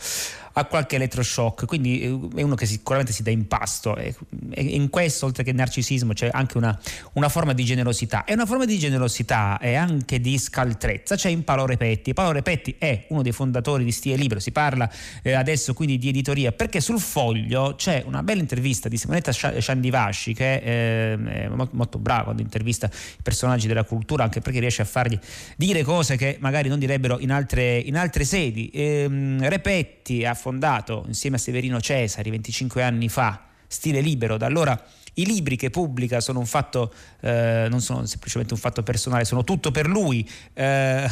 a 0.58 0.66
qualche 0.66 0.98
elettroshock, 0.98 1.66
quindi 1.66 2.02
eh, 2.02 2.20
è 2.36 2.42
uno 2.42 2.56
che 2.56 2.66
sicuramente 2.66 3.14
si 3.14 3.24
dà 3.24 3.30
in 3.32 3.48
pasto 3.48 3.96
e, 3.96 4.14
in 4.52 4.90
questo 4.90 5.26
oltre 5.26 5.44
che 5.44 5.54
narcisismo 5.54 6.12
c'è 6.12 6.30
anche 6.32 6.58
una, 6.58 6.78
una, 7.14 7.30
forma 7.30 7.54
di 7.54 7.64
generosità 7.64 8.26
e 8.26 8.34
una 8.34 8.46
forma 8.46 8.66
di 8.66 8.78
generosità 8.78 9.60
e 9.60 9.76
anche 9.76 10.20
di 10.20 10.38
scaltrezza 10.38 11.16
c'è 11.16 11.30
in 11.30 11.46
Paolo 11.46 11.66
Repetti. 11.66 12.14
Paolo 12.14 12.34
Repetti 12.34 12.76
è 12.78 13.06
uno 13.10 13.22
dei 13.22 13.32
fondatori 13.32 13.86
di 13.86 13.92
Stile 13.92 14.18
Libro, 14.18 14.40
si 14.40 14.52
parla 14.52 14.90
eh, 15.22 15.32
adesso 15.32 15.74
quindi 15.74 15.98
di 15.98 16.10
editoria 16.10 16.52
perché 16.52 16.82
sul 16.82 17.00
foglio 17.00 17.45
c'è 17.76 18.04
una 18.06 18.24
bella 18.24 18.42
intervista 18.42 18.90
di 18.90 18.98
Simonetta 18.98 19.32
Sciandivasci 19.32 20.34
che 20.34 20.62
è 20.62 21.18
molto 21.50 21.98
brava 21.98 22.24
quando 22.26 22.42
intervista 22.42 22.88
i 22.88 23.22
personaggi 23.22 23.68
della 23.68 23.84
cultura 23.84 24.24
anche 24.24 24.42
perché 24.42 24.60
riesce 24.60 24.82
a 24.82 24.86
fargli 24.86 25.18
dire 25.56 25.84
cose 25.84 26.16
che 26.18 26.38
magari 26.40 26.70
non 26.70 26.80
direbbero 26.80 27.20
in 27.20 27.32
altre, 27.32 27.78
in 27.78 27.98
altre 27.98 28.24
sedi. 28.24 28.70
Ehm, 28.74 29.48
Repetti 29.48 30.26
ha 30.26 30.34
fondato 30.34 31.04
insieme 31.08 31.36
a 31.36 31.40
Severino 31.40 31.80
Cesari 31.80 32.30
25 32.30 32.84
anni 32.84 33.10
fa 33.10 33.46
Stile 33.68 34.02
Libero, 34.02 34.38
da 34.38 34.46
allora 34.46 34.82
i 35.16 35.26
libri 35.26 35.56
che 35.56 35.70
pubblica 35.70 36.20
sono 36.20 36.40
un 36.40 36.46
fatto, 36.46 36.94
eh, 37.22 37.68
non 37.70 37.82
sono 37.82 38.06
semplicemente 38.06 38.54
un 38.54 38.60
fatto 38.60 38.84
personale, 38.84 39.26
sono 39.26 39.44
tutto 39.44 39.72
per 39.72 39.88
lui. 39.88 40.28
Eh, 40.54 41.10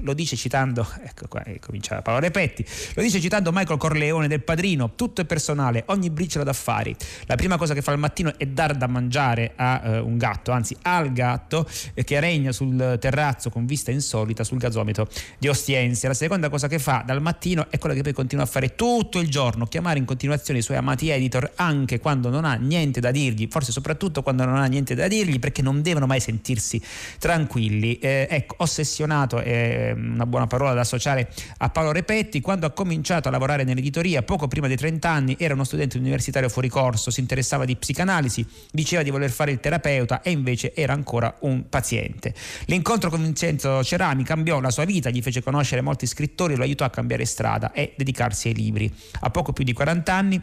lo 0.00 0.14
dice 0.14 0.36
citando, 0.36 0.86
ecco 1.02 1.26
qua, 1.28 1.42
comincia 1.60 2.02
Paolo 2.02 2.20
Repetti, 2.20 2.64
lo 2.94 3.02
dice 3.02 3.20
citando 3.20 3.50
Michael 3.52 3.78
Corleone 3.78 4.28
del 4.28 4.42
Padrino, 4.42 4.94
tutto 4.94 5.20
è 5.20 5.24
personale, 5.24 5.84
ogni 5.86 6.10
briciola 6.10 6.44
d'affari. 6.44 6.94
La 7.26 7.36
prima 7.36 7.56
cosa 7.56 7.74
che 7.74 7.82
fa 7.82 7.92
al 7.92 7.98
mattino 7.98 8.32
è 8.36 8.46
dar 8.46 8.74
da 8.74 8.86
mangiare 8.86 9.52
a 9.56 9.80
uh, 9.84 10.06
un 10.06 10.18
gatto, 10.18 10.52
anzi 10.52 10.76
al 10.82 11.12
gatto 11.12 11.68
eh, 11.94 12.04
che 12.04 12.20
regna 12.20 12.52
sul 12.52 12.96
terrazzo 13.00 13.50
con 13.50 13.66
vista 13.66 13.90
insolita 13.90 14.44
sul 14.44 14.58
gazometro 14.58 15.08
di 15.38 15.48
Ostiense. 15.48 16.06
La 16.08 16.14
seconda 16.14 16.48
cosa 16.48 16.68
che 16.68 16.78
fa 16.78 17.02
dal 17.04 17.20
mattino 17.20 17.66
è 17.70 17.78
quella 17.78 17.94
che 17.94 18.02
poi 18.02 18.12
continua 18.12 18.44
a 18.44 18.48
fare 18.48 18.74
tutto 18.74 19.18
il 19.18 19.28
giorno, 19.28 19.66
chiamare 19.66 19.98
in 19.98 20.04
continuazione 20.04 20.60
i 20.60 20.62
suoi 20.62 20.76
amati 20.76 21.10
editor 21.10 21.52
anche 21.56 22.00
quando 22.00 22.28
non 22.28 22.44
ha 22.44 22.54
niente 22.54 23.00
da 23.00 23.10
dirgli, 23.10 23.48
forse 23.50 23.72
soprattutto 23.72 24.22
quando 24.22 24.44
non 24.44 24.56
ha 24.56 24.66
niente 24.66 24.94
da 24.94 25.08
dirgli 25.08 25.38
perché 25.38 25.62
non 25.62 25.82
devono 25.82 26.06
mai 26.06 26.20
sentirsi 26.20 26.80
tranquilli. 27.18 27.98
Eh, 27.98 28.26
ecco, 28.30 28.56
ossessionato 28.58 29.40
e 29.40 29.69
Ehm, 29.70 30.14
una 30.14 30.26
buona 30.26 30.46
parola 30.46 30.72
da 30.72 30.80
associare 30.80 31.30
a 31.58 31.68
Paolo 31.70 31.92
Repetti, 31.92 32.40
quando 32.40 32.66
ha 32.66 32.70
cominciato 32.70 33.28
a 33.28 33.30
lavorare 33.30 33.64
nell'editoria 33.64 34.22
poco 34.22 34.48
prima 34.48 34.66
dei 34.66 34.76
30 34.76 35.08
anni 35.08 35.36
era 35.38 35.54
uno 35.54 35.64
studente 35.64 35.98
universitario 35.98 36.48
fuori 36.48 36.68
corso, 36.68 37.10
si 37.10 37.20
interessava 37.20 37.64
di 37.64 37.76
psicanalisi, 37.76 38.46
diceva 38.70 39.02
di 39.02 39.10
voler 39.10 39.30
fare 39.30 39.52
il 39.52 39.60
terapeuta 39.60 40.22
e 40.22 40.30
invece 40.30 40.74
era 40.74 40.92
ancora 40.92 41.34
un 41.40 41.68
paziente. 41.68 42.34
L'incontro 42.66 43.10
con 43.10 43.22
Vincenzo 43.22 43.82
Cerami 43.82 44.24
cambiò 44.24 44.60
la 44.60 44.70
sua 44.70 44.84
vita, 44.84 45.10
gli 45.10 45.22
fece 45.22 45.42
conoscere 45.42 45.80
molti 45.80 46.06
scrittori, 46.06 46.56
lo 46.56 46.62
aiutò 46.62 46.84
a 46.84 46.90
cambiare 46.90 47.24
strada 47.24 47.72
e 47.72 47.94
dedicarsi 47.96 48.48
ai 48.48 48.54
libri. 48.54 48.92
A 49.20 49.30
poco 49.30 49.52
più 49.52 49.64
di 49.64 49.72
40 49.72 50.12
anni 50.12 50.42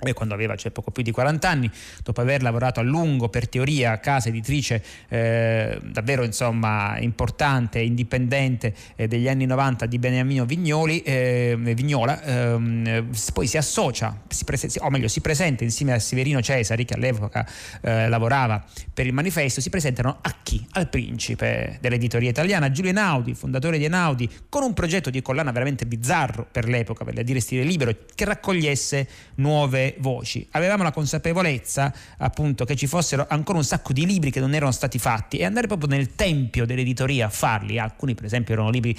e 0.00 0.12
quando 0.12 0.34
aveva 0.34 0.54
cioè, 0.54 0.70
poco 0.70 0.92
più 0.92 1.02
di 1.02 1.10
40 1.10 1.48
anni, 1.48 1.70
dopo 2.04 2.20
aver 2.20 2.42
lavorato 2.42 2.78
a 2.78 2.84
lungo 2.84 3.28
per 3.28 3.48
teoria, 3.48 3.98
casa 3.98 4.28
editrice 4.28 4.82
eh, 5.08 5.80
davvero 5.82 6.22
insomma, 6.22 6.96
importante, 7.00 7.80
indipendente 7.80 8.72
eh, 8.94 9.08
degli 9.08 9.28
anni 9.28 9.44
90 9.46 9.86
di 9.86 9.98
Beniamino 9.98 10.44
Vignoli, 10.44 11.02
eh, 11.02 11.56
Vignola, 11.58 12.22
ehm, 12.22 13.10
poi 13.32 13.46
si 13.48 13.56
associa, 13.56 14.20
si 14.28 14.44
prese- 14.44 14.70
o 14.80 14.90
meglio 14.90 15.08
si 15.08 15.20
presenta 15.20 15.64
insieme 15.64 15.92
a 15.92 15.98
Severino 15.98 16.40
Cesari 16.40 16.84
che 16.84 16.94
all'epoca 16.94 17.46
eh, 17.80 18.08
lavorava 18.08 18.64
per 18.94 19.06
il 19.06 19.12
manifesto, 19.12 19.60
si 19.60 19.68
presentano 19.68 20.18
a 20.20 20.32
chi? 20.42 20.64
Al 20.72 20.88
principe 20.88 21.78
dell'editoria 21.80 22.30
italiana, 22.30 22.70
Giulio 22.70 22.90
Enaudi, 22.90 23.34
fondatore 23.34 23.78
di 23.78 23.84
Enaudi, 23.84 24.30
con 24.48 24.62
un 24.62 24.74
progetto 24.74 25.10
di 25.10 25.22
collana 25.22 25.50
veramente 25.50 25.86
bizzarro 25.86 26.46
per 26.50 26.68
l'epoca, 26.68 27.04
per 27.04 27.22
dire 27.24 27.40
stile 27.40 27.64
libero, 27.64 27.92
che 28.14 28.24
raccogliesse 28.24 29.08
nuove 29.36 29.87
voci. 29.98 30.46
Avevamo 30.52 30.82
la 30.82 30.92
consapevolezza 30.92 31.92
appunto 32.18 32.64
che 32.64 32.76
ci 32.76 32.86
fossero 32.86 33.26
ancora 33.28 33.58
un 33.58 33.64
sacco 33.64 33.92
di 33.92 34.06
libri 34.06 34.30
che 34.30 34.40
non 34.40 34.54
erano 34.54 34.72
stati 34.72 34.98
fatti 34.98 35.38
e 35.38 35.44
andare 35.44 35.66
proprio 35.66 35.88
nel 35.88 36.14
tempio 36.14 36.66
dell'editoria 36.66 37.26
a 37.26 37.30
farli, 37.30 37.78
alcuni 37.78 38.14
per 38.14 38.24
esempio 38.24 38.54
erano 38.54 38.70
libri 38.70 38.96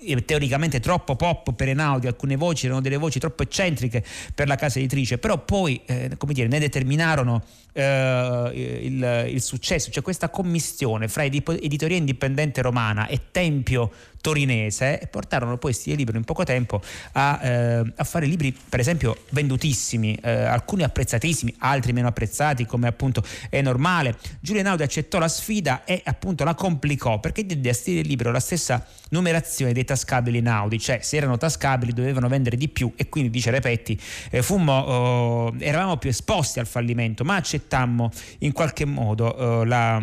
eh, 0.00 0.24
teoricamente 0.24 0.80
troppo 0.80 1.16
pop 1.16 1.52
per 1.54 1.68
Enaudi, 1.68 2.06
alcune 2.06 2.36
voci 2.36 2.66
erano 2.66 2.80
delle 2.80 2.96
voci 2.96 3.18
troppo 3.18 3.42
eccentriche 3.42 4.04
per 4.34 4.46
la 4.46 4.56
casa 4.56 4.78
editrice, 4.78 5.18
però 5.18 5.38
poi 5.38 5.80
eh, 5.86 6.10
come 6.16 6.32
dire, 6.32 6.48
ne 6.48 6.58
determinarono 6.58 7.42
eh, 7.76 8.80
il, 8.82 9.28
il, 9.34 9.42
successo, 9.42 9.90
cioè 9.90 10.02
questa 10.02 10.30
commissione 10.30 11.08
fra 11.08 11.24
editoria 11.24 11.96
indipendente 11.96 12.62
romana 12.62 13.06
e 13.06 13.20
tempio 13.30 13.92
torinese 14.26 14.98
e 14.98 15.06
portarono 15.06 15.56
poi 15.56 15.72
Stile 15.72 15.94
Libro 15.94 16.16
in 16.16 16.24
poco 16.24 16.42
tempo 16.42 16.82
a, 17.12 17.38
eh, 17.40 17.92
a 17.94 18.02
fare 18.02 18.26
libri 18.26 18.52
per 18.68 18.80
esempio 18.80 19.18
vendutissimi, 19.30 20.18
eh, 20.20 20.30
alcuni 20.30 20.82
apprezzatissimi, 20.82 21.54
altri 21.58 21.92
meno 21.92 22.08
apprezzati 22.08 22.66
come 22.66 22.88
appunto 22.88 23.22
è 23.48 23.62
normale. 23.62 24.16
Giulio 24.40 24.62
Einaudi 24.62 24.82
accettò 24.82 25.18
la 25.18 25.28
sfida 25.28 25.84
e 25.84 26.00
appunto 26.04 26.42
la 26.42 26.54
complicò 26.54 27.20
perché 27.20 27.46
diede 27.46 27.68
a 27.68 27.74
Stile 27.74 28.00
Libro 28.00 28.32
la 28.32 28.40
stessa 28.40 28.84
numerazione 29.10 29.72
dei 29.72 29.84
tascabili 29.84 30.40
Naudi, 30.40 30.80
cioè 30.80 30.98
se 31.02 31.18
erano 31.18 31.36
tascabili 31.36 31.92
dovevano 31.92 32.26
vendere 32.26 32.56
di 32.56 32.68
più 32.68 32.92
e 32.96 33.08
quindi 33.08 33.30
dice 33.30 33.52
Repetti 33.52 33.96
eh, 34.30 34.42
fummo, 34.42 34.76
oh, 34.76 35.54
eravamo 35.58 35.98
più 35.98 36.10
esposti 36.10 36.58
al 36.58 36.66
fallimento 36.66 37.22
ma 37.22 37.40
accettammo 37.66 38.10
in 38.38 38.52
qualche 38.52 38.84
modo 38.84 39.26
oh, 39.26 39.64
la... 39.64 40.00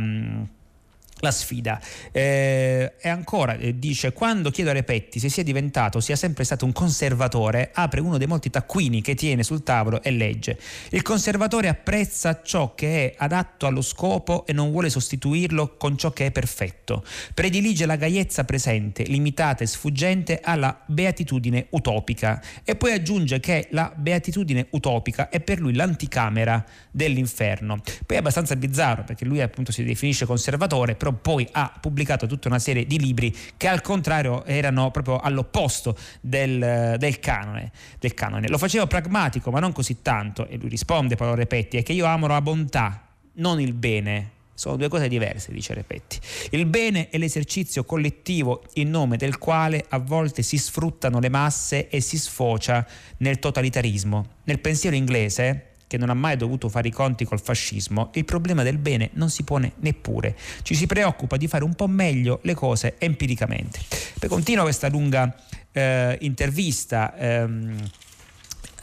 La 1.24 1.32
sfida. 1.32 1.80
Eh, 2.12 2.96
e 3.00 3.08
ancora 3.08 3.56
eh, 3.56 3.80
dice: 3.80 4.12
Quando 4.12 4.52
chiedo 4.52 4.72
a 4.72 4.74
Repetti 4.74 5.20
se 5.20 5.30
sia 5.30 5.42
diventato, 5.42 6.02
sia 6.02 6.18
sempre 6.18 6.44
stato 6.44 6.66
un 6.66 6.74
conservatore, 6.74 7.72
apre 7.74 8.02
uno 8.02 8.18
dei 8.18 8.28
molti 8.28 8.50
taccuini 8.50 9.02
che 9.02 9.16
tiene 9.16 9.42
sul 9.42 9.64
tavolo 9.64 10.04
e 10.04 10.12
legge. 10.12 10.60
Il 10.90 11.02
conservatore 11.02 11.70
apprezza 11.70 12.42
ciò 12.44 12.76
che 12.76 13.12
è 13.12 13.16
adatto 13.18 13.68
allo 13.68 13.82
scopo 13.82 14.46
e 14.46 14.52
non 14.52 14.70
vuole 14.72 14.90
sostituirlo 14.90 15.78
con 15.78 15.98
ciò 15.98 16.12
che 16.12 16.26
è 16.26 16.32
perfetto. 16.32 17.06
Predilige 17.34 17.86
la 17.86 17.96
gaiezza 17.96 18.44
presente, 18.44 19.04
limitata 19.04 19.64
e 19.64 19.68
sfuggente 19.68 20.42
alla 20.44 20.78
beatitudine 20.86 21.68
utopica. 21.70 22.44
E 22.66 22.76
poi 22.76 22.92
aggiunge 22.92 23.40
che 23.40 23.70
la 23.72 23.94
beatitudine 23.96 24.68
utopica 24.72 25.30
è 25.30 25.40
per 25.40 25.62
lui 25.62 25.74
l'anticamera 25.74 26.66
dell'inferno. 26.92 27.82
Poi 28.06 28.18
è 28.18 28.20
abbastanza 28.20 28.58
bizzarro 28.58 29.06
perché 29.06 29.24
lui 29.24 29.40
appunto 29.40 29.72
si 29.72 29.86
definisce 29.86 30.26
conservatore, 30.26 30.96
però 30.96 31.12
poi 31.14 31.48
ha 31.52 31.72
pubblicato 31.80 32.28
tutta 32.28 32.48
una 32.48 32.60
serie 32.60 32.86
di 32.86 33.00
libri 33.00 33.36
che 33.58 33.68
al 33.68 33.82
contrario 33.82 34.46
erano 34.46 34.92
proprio 34.92 35.20
all'opposto 35.20 35.98
del, 36.22 36.96
del, 36.98 37.20
canone, 37.20 37.72
del 38.00 38.14
canone. 38.14 38.48
Lo 38.48 38.58
faceva 38.58 38.88
pragmatico 38.88 39.52
ma 39.52 39.60
non 39.60 39.72
così 39.72 40.02
tanto 40.02 40.48
e 40.48 40.58
lui 40.58 40.70
risponde 40.70 41.16
Paolo 41.16 41.36
Repetti 41.36 41.78
è 41.78 41.84
che 41.84 41.94
io 41.94 42.06
amo 42.06 42.28
la 42.28 42.42
bontà, 42.42 43.08
non 43.34 43.60
il 43.60 43.74
bene. 43.74 44.32
Sono 44.56 44.76
due 44.76 44.88
cose 44.88 45.08
diverse, 45.08 45.52
dice 45.52 45.74
Repetti. 45.74 46.20
Il 46.52 46.68
bene 46.68 47.10
è 47.10 47.18
l'esercizio 47.18 47.84
collettivo 47.84 48.64
in 48.74 48.92
nome 48.92 49.18
del 49.18 49.40
quale 49.40 49.84
a 49.90 49.98
volte 49.98 50.44
si 50.44 50.58
sfruttano 50.58 51.20
le 51.20 51.30
masse 51.30 51.90
e 51.90 52.00
si 52.02 52.20
sfocia 52.20 52.86
nel 53.18 53.40
totalitarismo. 53.40 54.26
Nel 54.44 54.60
pensiero 54.60 54.96
inglese, 54.96 55.73
che 55.88 55.98
non 55.98 56.10
ha 56.10 56.14
mai 56.14 56.38
dovuto 56.38 56.70
fare 56.70 56.88
i 56.88 56.92
conti 56.92 57.26
col 57.26 57.40
fascismo, 57.40 58.10
il 58.14 58.26
problema 58.26 58.64
del 58.64 58.78
bene 58.78 59.10
non 59.14 59.30
si 59.30 59.44
pone 59.44 59.74
neppure. 59.80 60.36
Ci 60.62 60.76
si 60.76 60.88
preoccupa 60.88 61.38
di 61.38 61.48
fare 61.48 61.64
un 61.64 61.74
po' 61.74 61.88
meglio 61.88 62.40
le 62.44 62.54
cose 62.54 62.96
empiricamente. 62.98 63.80
Continua 64.28 64.64
questa 64.64 64.90
lunga 64.90 65.36
eh, 65.72 66.18
intervista. 66.22 67.16
Ehm, 67.18 67.90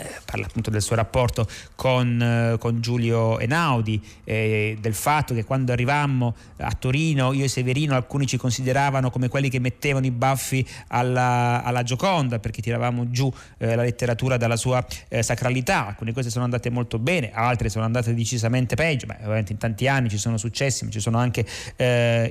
eh, 0.00 0.20
parla 0.24 0.46
appunto 0.46 0.70
del 0.70 0.80
suo 0.80 0.96
rapporto 0.96 1.46
con, 1.74 2.20
eh, 2.22 2.58
con 2.58 2.80
Giulio 2.80 3.38
Enaudi, 3.38 4.02
eh, 4.24 4.78
del 4.80 4.94
fatto 4.94 5.34
che 5.34 5.44
quando 5.44 5.72
arrivammo 5.72 6.34
a 6.58 6.72
Torino 6.72 7.32
io 7.32 7.44
e 7.44 7.48
Severino 7.48 7.94
alcuni 7.94 8.26
ci 8.26 8.36
consideravano 8.36 9.10
come 9.10 9.28
quelli 9.28 9.50
che 9.50 9.58
mettevano 9.58 10.06
i 10.06 10.10
baffi 10.10 10.66
alla, 10.88 11.62
alla 11.62 11.82
Gioconda 11.82 12.38
perché 12.38 12.62
tiravamo 12.62 13.10
giù 13.10 13.32
eh, 13.58 13.74
la 13.74 13.82
letteratura 13.82 14.36
dalla 14.36 14.56
sua 14.56 14.84
eh, 15.08 15.22
sacralità, 15.22 15.88
alcune 15.88 16.12
cose 16.12 16.30
sono 16.30 16.44
andate 16.44 16.70
molto 16.70 16.98
bene, 16.98 17.30
altre 17.32 17.68
sono 17.68 17.84
andate 17.84 18.14
decisamente 18.14 18.74
peggio, 18.76 19.06
Beh, 19.06 19.18
ovviamente 19.20 19.52
in 19.52 19.58
tanti 19.58 19.86
anni 19.86 20.08
ci 20.08 20.18
sono 20.18 20.36
successi, 20.36 20.84
ma 20.84 20.90
ci 20.90 21.00
sono 21.00 21.18
anche 21.18 21.46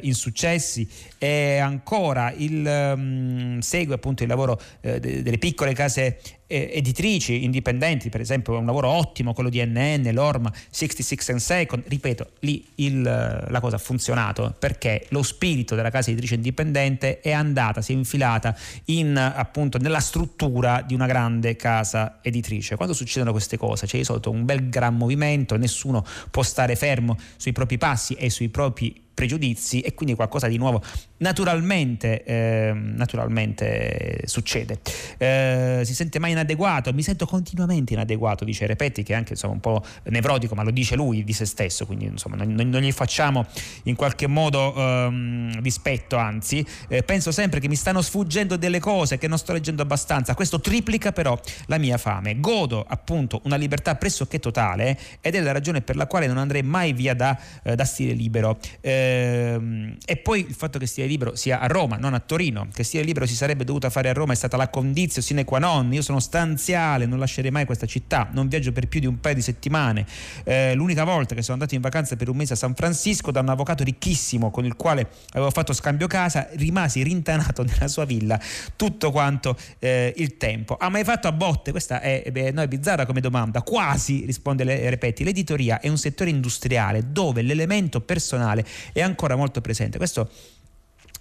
insuccessi. 0.02 0.88
E 1.18 1.58
ancora 1.58 2.32
il, 2.36 2.66
um, 2.96 3.60
segue 3.60 3.96
appunto 3.96 4.24
il 4.24 4.30
lavoro 4.30 4.60
delle 4.82 5.38
piccole 5.38 5.74
case 5.74 6.20
eh, 6.52 6.72
editrici 6.74 7.44
indipendenti, 7.44 8.10
per 8.10 8.22
esempio 8.22 8.58
un 8.58 8.66
lavoro 8.66 8.90
ottimo, 8.90 9.34
quello 9.34 9.50
di 9.50 9.64
NN, 9.64 10.10
Lorma, 10.14 10.52
66 10.72 11.18
and 11.30 11.40
Second, 11.40 11.84
ripeto, 11.88 12.32
lì 12.40 12.66
il, 12.76 13.02
la 13.02 13.60
cosa 13.60 13.76
ha 13.76 13.80
funzionato 13.80 14.56
perché 14.58 15.06
lo 15.10 15.22
spirito 15.22 15.76
della 15.76 15.92
casa 15.92 16.10
editrice 16.10 16.36
indipendente 16.36 17.20
è 17.22 17.32
andata, 17.32 17.82
si 17.82 17.94
è 17.94 17.96
infilata 17.96 18.58
in, 18.86 19.16
appunto, 19.16 19.78
nella 19.78 20.00
struttura 20.00 20.82
di 20.82 20.96
una 20.96 21.06
grande 21.06 21.56
casa 21.56 22.18
editrice. 22.24 22.76
Quando 22.76 22.96
succedono 22.96 23.32
queste 23.32 23.58
cose 23.58 23.86
c'è 23.86 23.98
di 23.98 24.04
solito 24.04 24.32
un 24.32 24.44
bel 24.44 24.70
gran 24.70 24.98
movimento, 24.98 25.56
nessuno 25.56 26.04
può 26.32 26.42
stare 26.42 26.76
fermo 26.76 27.16
sui 27.38 27.52
propri 27.52 27.78
passi 27.78 28.16
e 28.16 28.32
sui 28.32 28.50
propri 28.50 29.08
pregiudizi 29.20 29.82
e 29.82 29.94
quindi 29.94 30.16
qualcosa 30.16 30.48
di 30.48 30.56
nuovo 30.56 30.82
naturalmente, 31.18 32.24
eh, 32.24 32.72
naturalmente 32.74 34.22
succede. 34.24 34.80
Eh, 35.18 35.82
si 35.84 35.94
sente 35.94 36.20
mai 36.20 36.32
inadeguato? 36.32 36.94
Mi 36.94 37.04
sento 37.04 37.26
continuamente 37.26 37.92
inadeguato, 37.92 38.46
dice 38.46 38.66
Repetti, 38.66 39.04
che 39.04 39.12
è 39.12 39.18
anche 39.18 39.34
insomma, 39.34 39.56
un 39.56 39.60
po' 39.60 39.84
nevrotico, 40.04 40.56
ma 40.56 40.64
lo 40.64 40.72
dice 40.72 40.96
lui 40.96 41.26
di 41.26 41.34
se 41.34 41.44
stesso, 41.44 41.86
quindi 41.86 42.06
insomma, 42.06 42.38
non, 42.38 42.54
non 42.54 42.80
gli 42.80 42.94
facciamo 42.94 43.46
in 43.84 43.96
qualche 43.96 44.28
modo 44.28 44.74
ehm, 44.74 45.60
dispetto, 45.60 46.16
anzi, 46.16 46.66
eh, 46.88 47.04
penso 47.04 47.34
sempre 47.34 47.60
che 47.60 47.68
mi 47.68 47.76
stanno 47.76 48.02
sfuggendo 48.02 48.56
delle 48.56 48.80
cose, 48.80 49.18
che 49.18 49.28
non 49.28 49.38
sto 49.38 49.52
leggendo 49.52 49.82
abbastanza. 49.82 50.34
Questo 50.34 50.62
triplica 50.62 51.12
però 51.12 51.38
la 51.66 51.78
mia 51.78 51.98
fame. 51.98 52.40
Godo 52.40 52.86
appunto 52.88 53.42
una 53.44 53.58
libertà 53.58 53.96
pressoché 53.96 54.40
totale 54.40 54.98
ed 55.20 55.36
è 55.36 55.42
la 55.42 55.52
ragione 55.52 55.82
per 55.82 55.98
la 55.98 56.08
quale 56.08 56.26
non 56.26 56.38
andrei 56.38 56.64
mai 56.64 56.94
via 56.94 57.14
da, 57.14 57.38
eh, 57.64 57.76
da 57.76 57.84
stile 57.84 58.14
libero. 58.14 58.58
Eh, 58.80 59.08
Ehm, 59.10 59.98
e 60.06 60.18
poi 60.18 60.46
il 60.48 60.54
fatto 60.54 60.80
che 60.80 60.86
Stile 60.86 61.08
Libero 61.08 61.36
sia 61.36 61.60
a 61.60 61.68
Roma, 61.68 61.98
non 61.98 62.14
a 62.14 62.20
Torino, 62.20 62.68
che 62.74 62.84
Stile 62.84 63.04
Libero 63.04 63.26
si 63.26 63.36
sarebbe 63.36 63.64
dovuta 63.64 63.90
fare 63.90 64.10
a 64.10 64.14
Roma 64.14 64.34
è 64.34 64.36
stata 64.36 64.58
la 64.58 64.70
condizione 64.70 65.26
sine 65.26 65.46
qua 65.46 65.60
non. 65.60 65.92
Io 65.94 66.02
sono 66.02 66.20
stanziale, 66.20 67.06
non 67.06 67.20
lascerei 67.20 67.52
mai 67.52 67.66
questa 67.66 67.86
città, 67.86 68.30
non 68.32 68.48
viaggio 68.48 68.72
per 68.72 68.88
più 68.88 69.00
di 69.00 69.06
un 69.06 69.20
paio 69.20 69.36
di 69.36 69.42
settimane. 69.42 70.06
Eh, 70.44 70.74
l'unica 70.76 71.04
volta 71.04 71.36
che 71.36 71.42
sono 71.42 71.54
andato 71.54 71.76
in 71.76 71.82
vacanza 71.82 72.16
per 72.16 72.30
un 72.30 72.36
mese 72.38 72.54
a 72.54 72.56
San 72.56 72.74
Francisco 72.76 73.32
da 73.32 73.42
un 73.42 73.50
avvocato 73.50 73.84
ricchissimo 73.84 74.52
con 74.52 74.66
il 74.66 74.76
quale 74.76 75.10
avevo 75.32 75.52
fatto 75.52 75.74
scambio 75.74 76.08
casa, 76.08 76.48
rimasi 76.54 77.04
rintanato 77.04 77.64
nella 77.70 77.88
sua 77.88 78.06
villa 78.06 78.40
tutto 78.76 79.12
quanto 79.12 79.58
eh, 79.80 80.14
il 80.18 80.38
tempo. 80.38 80.78
Ha 80.80 80.90
mai 80.90 81.04
fatto 81.04 81.28
a 81.28 81.32
botte? 81.32 81.72
Questa 81.72 82.02
è, 82.02 82.24
beh, 82.32 82.52
no, 82.52 82.62
è 82.62 82.68
bizzarra 82.68 83.06
come 83.06 83.22
domanda. 83.22 83.62
Quasi, 83.62 84.26
risponde 84.26 84.64
Repetti, 84.90 85.24
l'editoria 85.24 85.80
è 85.80 85.88
un 85.88 85.98
settore 85.98 86.30
industriale 86.30 87.12
dove 87.12 87.42
l'elemento 87.42 88.02
personale 88.02 88.66
è 88.94 88.99
ancora 89.02 89.36
molto 89.36 89.62
presente. 89.62 89.98
Questo 89.98 90.30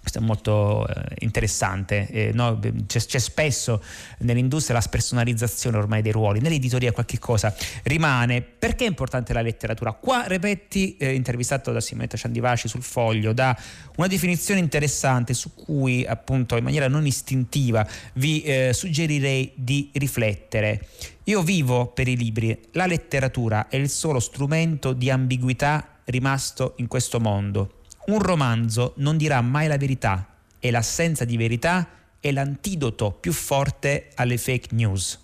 questo 0.01 0.19
è 0.19 0.21
molto 0.21 0.87
eh, 0.87 1.15
interessante. 1.19 2.07
Eh, 2.07 2.31
no? 2.33 2.57
c'è, 2.87 2.99
c'è, 2.99 3.19
spesso 3.19 3.83
nell'industria 4.19 4.75
la 4.75 4.81
spersonalizzazione 4.81 5.77
ormai 5.77 6.01
dei 6.01 6.11
ruoli, 6.13 6.39
nell'editoria 6.39 6.91
qualche 6.91 7.19
cosa 7.19 7.53
rimane. 7.83 8.41
Perché 8.41 8.85
è 8.85 8.87
importante 8.87 9.33
la 9.33 9.41
letteratura? 9.41 9.91
Qua 9.91 10.25
Repetti, 10.25 10.95
eh, 10.97 11.13
intervistato 11.13 11.71
da 11.71 11.81
Simonetta 11.81 12.17
Ciandivaci 12.17 12.67
sul 12.67 12.81
foglio, 12.81 13.33
dà 13.33 13.55
una 13.97 14.07
definizione 14.07 14.59
interessante 14.61 15.33
su 15.33 15.53
cui 15.53 16.05
appunto 16.05 16.55
in 16.55 16.63
maniera 16.63 16.87
non 16.87 17.05
istintiva 17.05 17.85
vi 18.13 18.41
eh, 18.41 18.71
suggerirei 18.73 19.51
di 19.55 19.89
riflettere. 19.93 20.87
Io 21.25 21.43
vivo 21.43 21.87
per 21.87 22.07
i 22.07 22.15
libri, 22.15 22.57
la 22.71 22.87
letteratura 22.87 23.67
è 23.67 23.75
il 23.75 23.89
solo 23.89 24.19
strumento 24.19 24.93
di 24.93 25.11
ambiguità 25.11 25.98
rimasto 26.09 26.73
in 26.77 26.87
questo 26.87 27.19
mondo 27.19 27.77
un 28.09 28.19
romanzo 28.19 28.93
non 28.97 29.17
dirà 29.17 29.39
mai 29.41 29.67
la 29.67 29.77
verità 29.77 30.35
e 30.59 30.71
l'assenza 30.71 31.25
di 31.25 31.37
verità 31.37 31.87
è 32.19 32.31
l'antidoto 32.31 33.11
più 33.11 33.31
forte 33.31 34.09
alle 34.15 34.37
fake 34.37 34.69
news. 34.71 35.19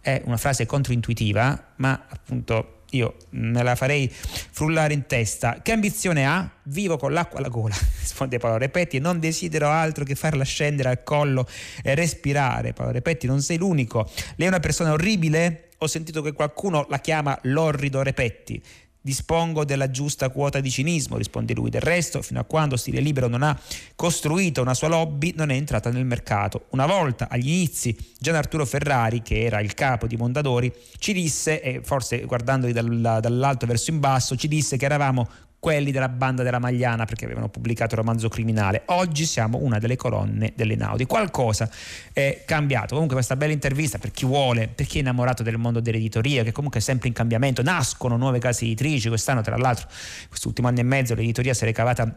È 0.00 0.20
una 0.24 0.36
frase 0.36 0.66
controintuitiva, 0.66 1.74
ma 1.76 2.06
appunto 2.08 2.80
io 2.90 3.16
me 3.30 3.62
la 3.62 3.76
farei 3.76 4.10
frullare 4.10 4.92
in 4.92 5.06
testa. 5.06 5.60
Che 5.62 5.70
ambizione 5.70 6.26
ha? 6.26 6.50
Vivo 6.64 6.96
con 6.98 7.12
l'acqua 7.12 7.38
alla 7.38 7.48
gola, 7.48 7.74
risponde 8.00 8.38
Paolo 8.38 8.58
Repetti, 8.58 8.96
e 8.96 9.00
non 9.00 9.20
desidero 9.20 9.68
altro 9.68 10.04
che 10.04 10.16
farla 10.16 10.44
scendere 10.44 10.88
al 10.88 11.02
collo 11.04 11.46
e 11.82 11.94
respirare. 11.94 12.72
Paolo 12.72 12.92
Repetti, 12.92 13.28
non 13.28 13.40
sei 13.40 13.58
l'unico. 13.58 14.10
Lei 14.34 14.46
è 14.46 14.50
una 14.50 14.60
persona 14.60 14.90
orribile? 14.90 15.68
Ho 15.78 15.86
sentito 15.86 16.20
che 16.20 16.32
qualcuno 16.32 16.86
la 16.88 16.98
chiama 16.98 17.38
l'orrido 17.42 18.02
Repetti. 18.02 18.62
Dispongo 19.04 19.64
della 19.64 19.90
giusta 19.90 20.30
quota 20.30 20.60
di 20.60 20.70
cinismo, 20.70 21.16
risponde 21.16 21.54
lui. 21.54 21.70
Del 21.70 21.80
resto, 21.80 22.22
fino 22.22 22.38
a 22.38 22.44
quando 22.44 22.76
Stile 22.76 23.00
Libero 23.00 23.26
non 23.26 23.42
ha 23.42 23.58
costruito 23.96 24.62
una 24.62 24.74
sua 24.74 24.86
lobby, 24.86 25.34
non 25.36 25.50
è 25.50 25.54
entrata 25.54 25.90
nel 25.90 26.04
mercato. 26.04 26.66
Una 26.70 26.86
volta, 26.86 27.28
agli 27.28 27.48
inizi, 27.48 27.96
Gian 28.18 28.36
Arturo 28.36 28.64
Ferrari, 28.64 29.20
che 29.20 29.42
era 29.42 29.60
il 29.60 29.74
capo 29.74 30.06
di 30.06 30.16
Mondadori, 30.16 30.72
ci 30.98 31.12
disse, 31.12 31.60
e 31.60 31.80
forse 31.82 32.24
guardandoli 32.24 32.72
dall'alto 32.72 33.66
verso 33.66 33.90
in 33.90 33.98
basso, 33.98 34.36
ci 34.36 34.46
disse 34.46 34.76
che 34.76 34.84
eravamo 34.84 35.28
quelli 35.62 35.92
della 35.92 36.08
banda 36.08 36.42
della 36.42 36.58
Magliana 36.58 37.04
perché 37.04 37.24
avevano 37.24 37.48
pubblicato 37.48 37.94
il 37.94 38.00
romanzo 38.00 38.28
criminale. 38.28 38.82
Oggi 38.86 39.24
siamo 39.24 39.58
una 39.58 39.78
delle 39.78 39.94
colonne 39.94 40.52
delle 40.56 40.74
Naudi. 40.74 41.04
Qualcosa 41.04 41.70
è 42.12 42.42
cambiato. 42.44 42.94
Comunque 42.94 43.14
questa 43.14 43.36
bella 43.36 43.52
intervista 43.52 43.98
per 43.98 44.10
chi 44.10 44.26
vuole, 44.26 44.66
per 44.66 44.86
chi 44.86 44.96
è 44.96 45.00
innamorato 45.02 45.44
del 45.44 45.58
mondo 45.58 45.78
dell'editoria, 45.78 46.42
che 46.42 46.50
comunque 46.50 46.80
è 46.80 46.82
sempre 46.82 47.06
in 47.06 47.14
cambiamento, 47.14 47.62
nascono 47.62 48.16
nuove 48.16 48.40
case 48.40 48.64
editrici, 48.64 49.06
quest'anno 49.06 49.40
tra 49.40 49.56
l'altro, 49.56 49.86
quest'ultimo 50.26 50.66
anno 50.66 50.80
e 50.80 50.82
mezzo 50.82 51.14
l'editoria 51.14 51.54
si 51.54 51.62
è 51.62 51.66
ricavata 51.68 52.12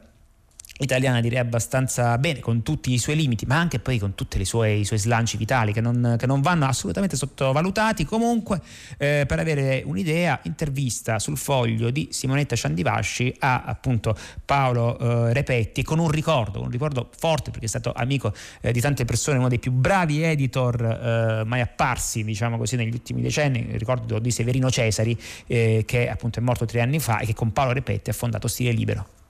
italiana 0.77 1.21
direi 1.21 1.39
abbastanza 1.39 2.17
bene 2.17 2.39
con 2.39 2.61
tutti 2.61 2.91
i 2.91 2.97
suoi 2.97 3.15
limiti 3.15 3.45
ma 3.45 3.57
anche 3.57 3.79
poi 3.79 3.97
con 3.97 4.13
tutti 4.13 4.41
i 4.41 4.45
suoi, 4.45 4.83
slanci 4.83 5.37
vitali 5.37 5.71
che 5.71 5.79
non, 5.79 6.15
che 6.17 6.25
non, 6.25 6.41
vanno 6.41 6.65
assolutamente 6.65 7.15
sottovalutati. 7.15 8.03
Comunque 8.03 8.61
eh, 8.97 9.23
per 9.25 9.39
avere 9.39 9.83
un'idea 9.85 10.39
intervista 10.43 11.19
sul 11.19 11.37
foglio 11.37 11.89
di 11.91 12.09
Simonetta 12.11 12.55
Ciandivasci 12.55 13.35
a 13.39 13.63
appunto 13.63 14.17
Paolo 14.43 14.97
eh, 14.99 15.33
Repetti 15.33 15.83
con 15.83 15.99
un 15.99 16.09
ricordo 16.09 16.61
un 16.61 16.69
ricordo 16.69 17.09
forte 17.17 17.51
perché 17.51 17.65
è 17.65 17.69
stato 17.69 17.93
amico 17.93 18.33
eh, 18.61 18.71
di 18.71 18.81
tante 18.81 19.05
persone 19.05 19.37
uno 19.37 19.47
dei 19.47 19.59
più 19.59 19.71
bravi 19.71 20.23
editor 20.23 20.81
eh, 20.81 21.43
mai 21.45 21.61
apparsi 21.61 22.23
diciamo 22.23 22.57
così 22.57 22.75
negli 22.75 22.93
ultimi 22.93 23.21
decenni. 23.21 23.77
Ricordo 23.77 24.19
di 24.19 24.31
Severino 24.31 24.69
Cesari 24.69 25.17
eh, 25.47 25.83
che 25.85 26.09
appunto 26.09 26.39
è 26.39 26.41
morto 26.41 26.65
tre 26.65 26.81
anni 26.81 26.99
fa 26.99 27.19
e 27.19 27.25
che 27.25 27.33
con 27.33 27.53
Paolo 27.53 27.71
Repetti 27.71 28.09
ha 28.09 28.13
fondato 28.13 28.47
Stile 28.47 28.71
Libero 28.71 29.23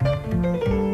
Thank 0.00 0.66
you. 0.66 0.93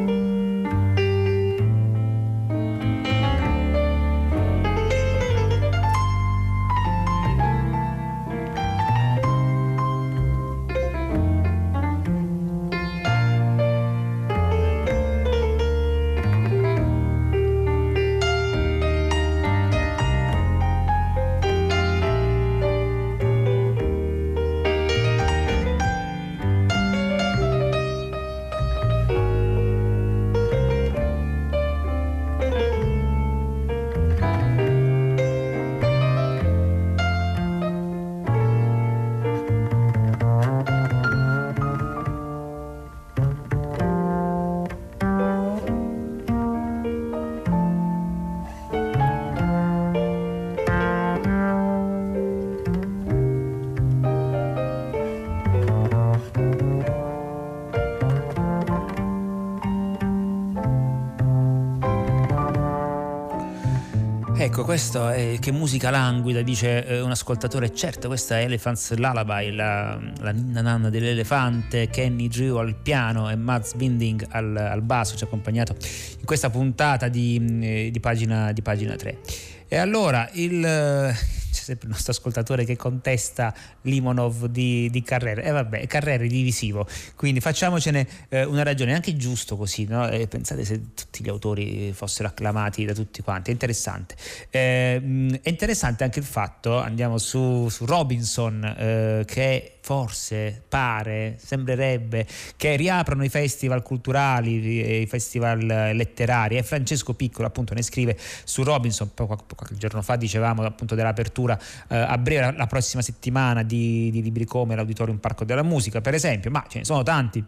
Questo 64.70 65.09
è 65.09 65.37
che 65.40 65.50
musica 65.50 65.90
languida, 65.90 66.42
dice 66.42 66.87
eh, 66.87 67.00
un 67.00 67.11
ascoltatore. 67.11 67.74
Certo, 67.74 68.06
questa 68.06 68.38
è 68.38 68.44
Elephant's 68.44 68.94
Lullaby, 68.94 69.50
la, 69.50 69.98
la 70.20 70.30
ninna 70.30 70.61
nanna 70.61 70.90
dell'elefante, 70.90 71.88
Kenny 71.88 72.28
Drew 72.28 72.54
al 72.54 72.76
piano 72.76 73.28
e 73.28 73.35
Mads 73.35 73.74
Binding 73.74 74.28
al, 74.28 74.56
al 74.56 74.80
basso, 74.83 75.16
ci 75.16 75.24
ha 75.24 75.26
accompagnato 75.26 75.74
in 76.20 76.24
questa 76.24 76.50
puntata 76.50 77.09
di, 77.09 77.59
eh, 77.62 77.90
di, 77.90 77.98
pagina, 77.98 78.52
di 78.52 78.62
pagina 78.62 78.94
3. 78.94 79.18
E 79.66 79.76
allora 79.76 80.30
il 80.35 81.16
c'è 81.50 81.62
sempre 81.62 81.86
il 81.88 81.92
nostro 81.92 82.12
ascoltatore 82.12 82.64
che 82.64 82.76
contesta 82.76 83.54
Limonov 83.82 84.46
di, 84.46 84.88
di 84.90 85.02
Carrera. 85.02 85.42
E 85.42 85.48
eh, 85.48 85.52
vabbè, 85.52 85.86
Carrera 85.86 86.24
è 86.24 86.26
divisivo, 86.26 86.86
quindi 87.16 87.40
facciamocene 87.40 88.06
eh, 88.28 88.44
una 88.44 88.62
ragione, 88.62 88.94
anche 88.94 89.16
giusto 89.16 89.56
così, 89.56 89.84
no? 89.84 90.08
eh, 90.08 90.26
pensate 90.26 90.64
se 90.64 90.94
tutti 90.94 91.22
gli 91.22 91.28
autori 91.28 91.92
fossero 91.92 92.28
acclamati 92.28 92.84
da 92.84 92.92
tutti 92.92 93.22
quanti, 93.22 93.50
è 93.50 93.52
interessante. 93.52 94.16
Eh, 94.50 95.38
è 95.42 95.48
interessante 95.48 96.04
anche 96.04 96.18
il 96.18 96.24
fatto, 96.24 96.78
andiamo 96.78 97.18
su, 97.18 97.68
su 97.68 97.84
Robinson, 97.84 98.64
eh, 98.64 99.24
che 99.26 99.74
forse, 99.82 100.62
pare, 100.68 101.36
sembrerebbe 101.42 102.26
che 102.56 102.76
riaprano 102.76 103.24
i 103.24 103.28
festival 103.28 103.82
culturali, 103.82 105.00
i 105.02 105.06
festival 105.06 105.64
letterari 105.66 106.56
e 106.56 106.62
Francesco 106.62 107.14
Piccolo 107.14 107.48
appunto 107.48 107.74
ne 107.74 107.82
scrive 107.82 108.16
su 108.44 108.62
Robinson, 108.62 109.10
qualche 109.14 109.76
giorno 109.76 110.02
fa 110.02 110.16
dicevamo 110.16 110.62
appunto 110.62 110.94
dell'apertura 110.94 111.39
eh, 111.48 111.96
a 111.96 112.18
breve 112.18 112.57
la 112.57 112.66
prossima 112.66 113.03
settimana 113.03 113.62
di, 113.62 114.11
di 114.11 114.22
libri 114.22 114.44
come 114.44 114.74
l'Auditorium 114.74 115.18
Parco 115.18 115.44
della 115.44 115.62
Musica 115.62 116.00
per 116.00 116.14
esempio, 116.14 116.50
ma 116.50 116.64
ce 116.68 116.79
ne 116.79 116.85
sono 116.85 117.03
tanti 117.03 117.44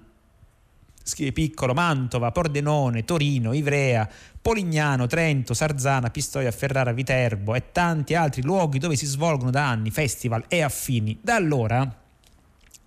Piccolo, 1.32 1.74
Mantova, 1.74 2.30
Pordenone, 2.30 3.04
Torino, 3.04 3.52
Ivrea, 3.52 4.08
Polignano, 4.40 5.08
Trento, 5.08 5.52
Sarzana, 5.52 6.10
Pistoia, 6.10 6.50
Ferrara, 6.52 6.92
Viterbo 6.92 7.54
e 7.54 7.72
tanti 7.72 8.14
altri 8.14 8.42
luoghi 8.42 8.78
dove 8.78 8.94
si 8.94 9.06
svolgono 9.06 9.50
da 9.50 9.68
anni 9.68 9.90
festival 9.90 10.44
e 10.46 10.62
affini. 10.62 11.18
Da 11.20 11.34
allora 11.34 12.00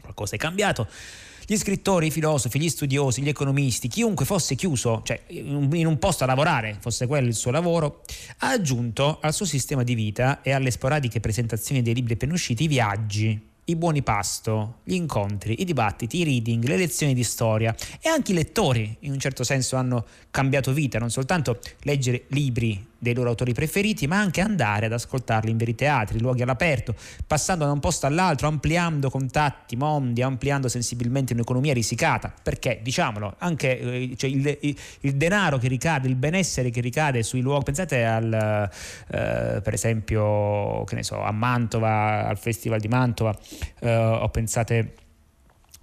qualcosa 0.01 0.35
è 0.35 0.37
cambiato. 0.37 0.87
Gli 1.47 1.57
scrittori, 1.57 2.07
i 2.07 2.11
filosofi, 2.11 2.59
gli 2.59 2.69
studiosi, 2.69 3.21
gli 3.21 3.29
economisti, 3.29 3.87
chiunque 3.87 4.25
fosse 4.25 4.55
chiuso, 4.55 5.01
cioè 5.03 5.21
in 5.27 5.85
un 5.85 5.99
posto 5.99 6.23
a 6.23 6.27
lavorare, 6.27 6.77
fosse 6.79 7.05
quello 7.05 7.27
il 7.27 7.35
suo 7.35 7.51
lavoro, 7.51 8.01
ha 8.39 8.49
aggiunto 8.49 9.19
al 9.21 9.33
suo 9.33 9.45
sistema 9.45 9.83
di 9.83 9.93
vita 9.93 10.41
e 10.41 10.51
alle 10.51 10.71
sporadiche 10.71 11.19
presentazioni 11.19 11.83
dei 11.83 11.93
libri 11.93 12.13
appena 12.13 12.33
usciti 12.33 12.63
i 12.63 12.67
viaggi, 12.67 13.39
i 13.65 13.75
buoni 13.75 14.01
pasto, 14.01 14.77
gli 14.83 14.93
incontri, 14.93 15.61
i 15.61 15.65
dibattiti, 15.65 16.19
i 16.19 16.23
reading, 16.23 16.63
le 16.65 16.77
lezioni 16.77 17.13
di 17.13 17.23
storia. 17.23 17.75
E 18.01 18.09
anche 18.09 18.31
i 18.31 18.35
lettori 18.35 18.97
in 19.01 19.11
un 19.11 19.19
certo 19.19 19.43
senso 19.43 19.75
hanno 19.75 20.05
cambiato 20.31 20.73
vita, 20.73 20.99
non 20.99 21.09
soltanto 21.09 21.59
leggere 21.81 22.25
libri 22.29 22.93
dei 23.05 23.13
loro 23.13 23.29
autori 23.29 23.53
preferiti, 23.53 24.07
ma 24.07 24.17
anche 24.17 24.41
andare 24.41 24.87
ad 24.87 24.93
ascoltarli 24.93 25.51
in 25.51 25.57
veri 25.57 25.75
teatri, 25.75 26.19
luoghi 26.19 26.41
all'aperto, 26.41 26.95
passando 27.27 27.65
da 27.65 27.71
un 27.71 27.79
posto 27.79 28.07
all'altro, 28.07 28.47
ampliando 28.47 29.11
contatti, 29.11 29.75
mondi, 29.75 30.23
ampliando 30.23 30.67
sensibilmente 30.67 31.33
un'economia 31.33 31.73
risicata, 31.73 32.33
perché 32.41 32.79
diciamolo, 32.81 33.35
anche 33.37 33.79
eh, 33.79 34.13
cioè 34.17 34.29
il, 34.29 34.57
il, 34.61 34.75
il, 35.01 35.15
denaro 35.15 35.59
che 35.59 35.67
ricade, 35.67 36.07
il 36.07 36.15
benessere 36.15 36.71
che 36.71 36.81
ricade 36.81 37.21
sui 37.21 37.41
luoghi, 37.41 37.65
pensate 37.65 38.03
al, 38.03 38.33
eh, 38.33 39.61
per 39.61 39.73
esempio, 39.73 40.83
che 40.85 40.95
ne 40.95 41.03
so, 41.03 41.21
a 41.21 41.31
Mantova, 41.31 42.27
al 42.27 42.39
Festival 42.39 42.79
di 42.79 42.87
Mantova, 42.87 43.37
eh, 43.81 43.95
o 43.95 44.27
pensate 44.29 44.93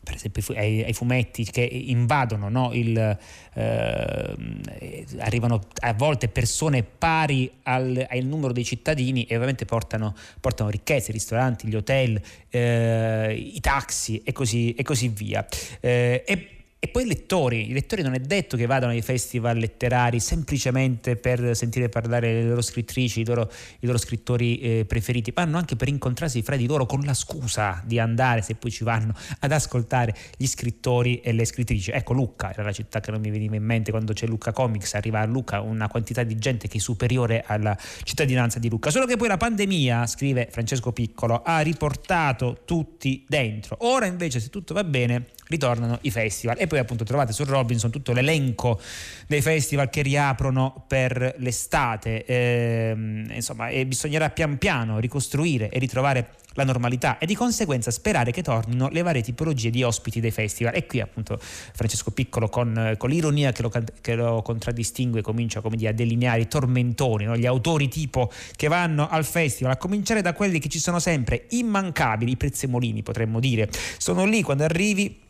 per 0.02 0.14
esempio 0.14 0.42
ai, 0.56 0.82
ai, 0.82 0.92
fumetti 0.92 1.44
che 1.44 1.62
invadono 1.62 2.48
no? 2.48 2.70
il, 2.72 3.18
eh, 3.54 5.06
arrivano 5.18 5.60
a 5.80 5.94
volte 5.94 6.28
persone 6.28 6.82
pari 6.82 7.50
al, 7.62 8.06
al, 8.08 8.24
numero 8.24 8.52
dei 8.52 8.64
cittadini 8.64 9.24
e 9.24 9.34
ovviamente 9.34 9.64
portano, 9.64 10.14
portano 10.40 10.70
ricchezze, 10.70 11.10
i 11.10 11.12
ristoranti, 11.12 11.68
gli 11.68 11.76
hotel, 11.76 12.20
eh, 12.50 13.32
i 13.54 13.60
taxi 13.60 14.22
e 14.24 14.32
così, 14.32 14.74
e 14.74 14.82
così 14.82 15.08
via. 15.08 15.46
Eh, 15.80 16.24
e 16.26 16.61
e 16.84 16.88
poi 16.88 17.04
i 17.04 17.06
lettori, 17.06 17.70
i 17.70 17.72
lettori 17.72 18.02
non 18.02 18.14
è 18.14 18.18
detto 18.18 18.56
che 18.56 18.66
vadano 18.66 18.90
ai 18.90 19.02
festival 19.02 19.56
letterari 19.56 20.18
semplicemente 20.18 21.14
per 21.14 21.54
sentire 21.54 21.88
parlare 21.88 22.32
le 22.32 22.42
loro 22.42 22.60
scrittrici, 22.60 23.20
i 23.20 23.24
loro, 23.24 23.48
i 23.78 23.86
loro 23.86 23.98
scrittori 23.98 24.58
eh, 24.58 24.84
preferiti, 24.84 25.30
vanno 25.32 25.58
anche 25.58 25.76
per 25.76 25.86
incontrarsi 25.86 26.42
fra 26.42 26.56
di 26.56 26.66
loro 26.66 26.84
con 26.84 27.02
la 27.02 27.14
scusa 27.14 27.80
di 27.86 28.00
andare, 28.00 28.42
se 28.42 28.56
poi 28.56 28.72
ci 28.72 28.82
vanno, 28.82 29.14
ad 29.38 29.52
ascoltare 29.52 30.12
gli 30.36 30.46
scrittori 30.48 31.20
e 31.20 31.30
le 31.30 31.44
scrittrici. 31.44 31.92
Ecco 31.92 32.14
Lucca, 32.14 32.52
era 32.52 32.64
la 32.64 32.72
città 32.72 32.98
che 32.98 33.12
non 33.12 33.20
mi 33.20 33.30
veniva 33.30 33.54
in 33.54 33.62
mente 33.62 33.92
quando 33.92 34.12
c'è 34.12 34.26
Lucca 34.26 34.50
Comics, 34.50 34.94
arriva 34.94 35.20
a 35.20 35.24
Lucca 35.24 35.60
una 35.60 35.86
quantità 35.86 36.24
di 36.24 36.34
gente 36.34 36.66
che 36.66 36.78
è 36.78 36.80
superiore 36.80 37.44
alla 37.46 37.78
cittadinanza 38.02 38.58
di 38.58 38.68
Lucca. 38.68 38.90
Solo 38.90 39.06
che 39.06 39.16
poi 39.16 39.28
la 39.28 39.36
pandemia, 39.36 40.04
scrive 40.08 40.48
Francesco 40.50 40.90
Piccolo, 40.90 41.42
ha 41.44 41.60
riportato 41.60 42.62
tutti 42.64 43.24
dentro. 43.28 43.76
Ora 43.82 44.06
invece 44.06 44.40
se 44.40 44.48
tutto 44.48 44.74
va 44.74 44.82
bene 44.82 45.26
ritornano 45.46 45.98
i 46.02 46.10
festival 46.10 46.56
e 46.58 46.66
poi 46.72 46.80
appunto 46.80 47.04
trovate 47.04 47.34
su 47.34 47.44
Robinson 47.44 47.90
tutto 47.90 48.14
l'elenco 48.14 48.80
dei 49.26 49.42
festival 49.42 49.90
che 49.90 50.00
riaprono 50.00 50.84
per 50.86 51.34
l'estate 51.36 52.24
eh, 52.24 52.94
insomma 53.28 53.68
e 53.68 53.84
bisognerà 53.84 54.30
pian 54.30 54.56
piano 54.56 54.98
ricostruire 54.98 55.68
e 55.68 55.78
ritrovare 55.78 56.30
la 56.54 56.64
normalità 56.64 57.18
e 57.18 57.26
di 57.26 57.34
conseguenza 57.34 57.90
sperare 57.90 58.30
che 58.30 58.42
tornino 58.42 58.88
le 58.88 59.02
varie 59.02 59.22
tipologie 59.22 59.70
di 59.70 59.82
ospiti 59.82 60.20
dei 60.20 60.30
festival. 60.30 60.74
E 60.74 60.86
qui 60.86 61.00
appunto 61.00 61.38
Francesco 61.38 62.10
Piccolo 62.10 62.48
con, 62.48 62.94
con 62.96 63.10
l'ironia 63.10 63.52
che 63.52 63.62
lo, 63.62 63.70
che 64.00 64.14
lo, 64.14 64.42
contraddistingue 64.42 65.22
comincia 65.22 65.60
come 65.60 65.76
dire, 65.76 65.90
a 65.90 65.94
delineare 65.94 66.40
i 66.40 66.48
tormentoni, 66.48 67.24
no? 67.24 67.36
gli 67.36 67.46
autori 67.46 67.88
tipo 67.88 68.30
che 68.56 68.68
vanno 68.68 69.08
al 69.08 69.24
festival, 69.24 69.72
a 69.72 69.76
cominciare 69.76 70.20
da 70.20 70.32
quelli 70.32 70.58
che 70.58 70.68
ci 70.68 70.78
sono 70.78 70.98
sempre, 70.98 71.46
immancabili, 71.50 72.32
i 72.32 72.36
prezzemolini 72.36 73.02
potremmo 73.02 73.40
dire. 73.40 73.68
Sono 73.98 74.24
lì 74.24 74.42
quando 74.42 74.64
arrivi 74.64 75.21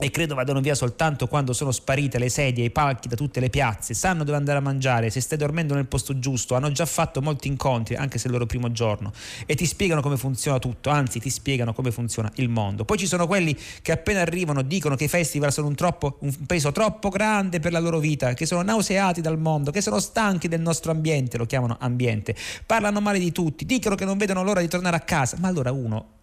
e 0.00 0.10
credo 0.10 0.36
vadano 0.36 0.60
via 0.60 0.76
soltanto 0.76 1.26
quando 1.26 1.52
sono 1.52 1.72
sparite 1.72 2.18
le 2.18 2.28
sedie 2.28 2.64
i 2.64 2.70
palchi 2.70 3.08
da 3.08 3.16
tutte 3.16 3.40
le 3.40 3.50
piazze, 3.50 3.94
sanno 3.94 4.22
dove 4.22 4.36
andare 4.36 4.58
a 4.58 4.60
mangiare, 4.60 5.10
se 5.10 5.20
stai 5.20 5.36
dormendo 5.36 5.74
nel 5.74 5.86
posto 5.86 6.18
giusto, 6.20 6.54
hanno 6.54 6.70
già 6.70 6.86
fatto 6.86 7.20
molti 7.20 7.48
incontri, 7.48 7.96
anche 7.96 8.18
se 8.18 8.24
è 8.24 8.26
il 8.28 8.32
loro 8.34 8.46
primo 8.46 8.70
giorno, 8.70 9.12
e 9.44 9.56
ti 9.56 9.66
spiegano 9.66 10.00
come 10.00 10.16
funziona 10.16 10.60
tutto, 10.60 10.90
anzi 10.90 11.18
ti 11.18 11.30
spiegano 11.30 11.72
come 11.72 11.90
funziona 11.90 12.30
il 12.36 12.48
mondo. 12.48 12.84
Poi 12.84 12.96
ci 12.96 13.06
sono 13.06 13.26
quelli 13.26 13.56
che 13.82 13.90
appena 13.90 14.20
arrivano 14.20 14.62
dicono 14.62 14.94
che 14.94 15.04
i 15.04 15.08
festival 15.08 15.52
sono 15.52 15.66
un, 15.66 15.74
troppo, 15.74 16.18
un 16.20 16.46
peso 16.46 16.70
troppo 16.70 17.08
grande 17.08 17.58
per 17.58 17.72
la 17.72 17.80
loro 17.80 17.98
vita, 17.98 18.34
che 18.34 18.46
sono 18.46 18.62
nauseati 18.62 19.20
dal 19.20 19.38
mondo, 19.38 19.72
che 19.72 19.80
sono 19.80 19.98
stanchi 19.98 20.46
del 20.46 20.60
nostro 20.60 20.92
ambiente, 20.92 21.38
lo 21.38 21.46
chiamano 21.46 21.76
ambiente, 21.80 22.36
parlano 22.64 23.00
male 23.00 23.18
di 23.18 23.32
tutti, 23.32 23.64
dicono 23.64 23.96
che 23.96 24.04
non 24.04 24.16
vedono 24.16 24.44
l'ora 24.44 24.60
di 24.60 24.68
tornare 24.68 24.94
a 24.94 25.00
casa, 25.00 25.36
ma 25.40 25.48
allora 25.48 25.72
uno 25.72 26.17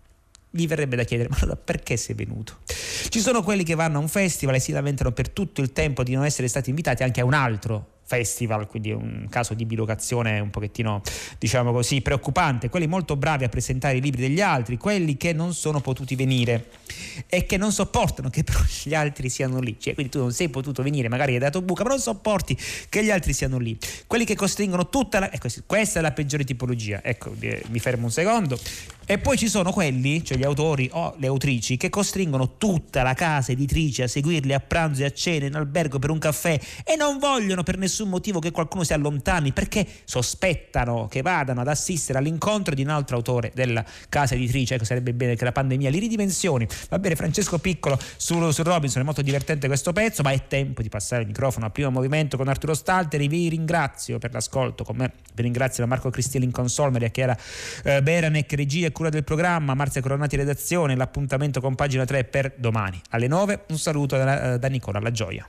gli 0.56 0.68
verrebbe 0.68 0.96
da 0.96 1.04
chiedere 1.04 1.30
ma 1.30 1.38
allora 1.42 1.58
perché 1.58 1.98
sei 1.98 2.16
venuto? 2.16 2.60
Ci 3.10 3.20
sono 3.20 3.44
quelli 3.44 3.64
che 3.64 3.76
vanno 3.76 3.98
a 3.98 4.02
un 4.02 4.08
festival 4.08 4.56
e 4.56 4.60
si 4.60 4.72
lamentano 4.72 5.12
per 5.12 5.30
tutto 5.30 5.62
il 5.62 5.74
tempo 5.74 6.04
di 6.04 6.14
non 6.14 6.24
essere 6.24 6.48
stati 6.48 6.70
invitati 6.70 7.04
anche 7.04 7.20
a 7.20 7.26
un 7.26 7.34
altro 7.34 7.95
festival, 8.06 8.68
quindi 8.68 8.92
un 8.92 9.28
caso 9.30 9.54
di 9.54 9.66
bilocazione 9.66 10.40
un 10.40 10.52
pochettino, 10.52 11.02
diciamo 11.40 11.72
così, 11.72 12.02
preoccupante. 12.02 12.70
Quelli 12.70 12.88
molto 12.88 13.16
bravi 13.16 13.44
a 13.44 13.50
presentare 13.50 13.98
i 13.98 14.02
libri 14.02 14.22
degli 14.22 14.42
altri, 14.42 14.78
quelli 14.78 15.18
che 15.18 15.34
non 15.34 15.54
sono 15.54 15.82
potuti 15.82 16.16
venire 16.16 16.70
e 17.28 17.46
che 17.46 17.58
non 17.58 17.72
sopportano 17.72 18.30
che 18.30 18.44
però 18.44 18.60
gli 18.84 18.94
altri 18.94 19.30
siano 19.30 19.60
lì. 19.60 19.76
Cioè, 19.80 19.94
quindi 19.94 20.12
tu 20.12 20.20
non 20.20 20.32
sei 20.32 20.50
potuto 20.50 20.84
venire, 20.84 21.10
magari 21.10 21.34
hai 21.34 21.40
dato 21.40 21.62
buca, 21.62 21.84
ma 21.84 21.90
non 21.90 22.00
sopporti 22.00 22.58
che 22.90 23.04
gli 23.04 23.12
altri 23.12 23.34
siano 23.34 23.58
lì. 23.58 23.78
Quelli 24.06 24.26
che 24.26 24.36
costringono 24.36 24.90
tutta 24.90 25.20
la... 25.20 25.32
Ecco, 25.32 25.48
questa 25.66 26.00
è 26.00 26.02
la 26.02 26.12
peggiore 26.12 26.44
tipologia. 26.44 27.02
Ecco, 27.04 27.34
mi 27.70 27.80
fermo 27.80 28.06
un 28.06 28.12
secondo. 28.12 28.58
E 29.08 29.20
poi 29.20 29.38
ci 29.38 29.48
sono 29.48 29.72
quelli, 29.72 30.24
cioè 30.24 30.36
gli 30.36 30.44
autori 30.44 30.90
o 30.92 31.14
le 31.20 31.28
autrici, 31.28 31.78
che 31.78 31.90
costringono 31.90 32.58
tutta 32.58 33.04
la 33.04 33.14
casa 33.14 33.52
editrice 33.52 34.04
a 34.04 34.08
seguirli 34.08 34.52
a 34.52 34.60
pranzo 34.60 35.04
e 35.04 35.06
a 35.06 35.12
cena 35.12 35.46
in 35.46 35.56
albergo 35.56 36.00
per 36.00 36.10
un 36.10 36.18
caffè 36.18 36.60
e 36.84 36.96
non 36.96 37.20
vogliono 37.20 37.62
per 37.62 37.78
nessun 37.96 38.10
motivo 38.10 38.40
che 38.40 38.52
qualcuno 38.52 38.84
si 38.84 38.92
allontani 38.92 39.54
perché 39.54 39.88
sospettano 40.04 41.08
che 41.08 41.22
vadano 41.22 41.62
ad 41.62 41.70
assistere 41.70 42.20
all'incontro 42.20 42.76
di 42.76 42.82
un 42.82 42.90
altro 42.90 43.16
autore 43.16 43.52
della 43.56 43.86
casa 44.10 44.36
editrice. 44.36 44.76
Ecco, 44.76 44.84
sarebbe 44.84 45.14
bene 45.14 45.36
che 45.36 45.46
la 45.46 45.54
pandemia 45.54 45.90
li 45.90 46.00
ridimensioni. 46.00 46.68
Va 46.90 47.00
bene, 47.00 47.16
Francesco 47.16 47.58
Piccolo 47.58 47.98
su, 48.18 48.52
su 48.52 48.64
Robinson, 48.64 49.02
è 49.02 49.06
molto 49.06 49.22
divertente 49.22 49.68
questo 49.68 49.94
pezzo, 49.94 50.24
ma 50.24 50.32
è 50.32 50.48
tempo 50.48 50.82
di 50.82 50.90
passare 50.90 51.22
il 51.22 51.28
microfono 51.28 51.66
al 51.66 51.72
primo 51.72 51.90
movimento 51.90 52.36
con 52.36 52.50
Arturo 52.50 52.74
Stalteri. 52.74 53.30
Vi 53.30 53.48
ringrazio 53.48 54.18
per 54.18 54.34
l'ascolto 54.34 54.84
con 54.84 54.98
me, 54.98 55.14
vi 55.34 55.44
ringrazio 55.44 55.84
da 55.84 55.90
Marco 55.90 56.10
Cristielli 56.10 56.46
in 56.46 56.52
console, 56.52 56.92
Maria 56.92 57.10
Chiara 57.10 57.38
eh, 57.84 58.02
Beranec, 58.02 58.52
regia 58.54 58.92
cura 58.92 59.10
del 59.10 59.24
programma, 59.24 59.74
Marzia 59.74 60.02
Coronati 60.02 60.36
redazione, 60.36 60.96
l'appuntamento 60.96 61.62
con 61.62 61.76
pagina 61.76 62.04
3 62.04 62.26
per 62.26 62.54
domani 62.58 63.00
alle 63.12 63.28
9. 63.28 63.66
Un 63.70 63.78
saluto 63.78 64.18
da, 64.18 64.58
da 64.58 64.68
Nicola 64.68 65.00
La 65.00 65.12
Gioia. 65.12 65.46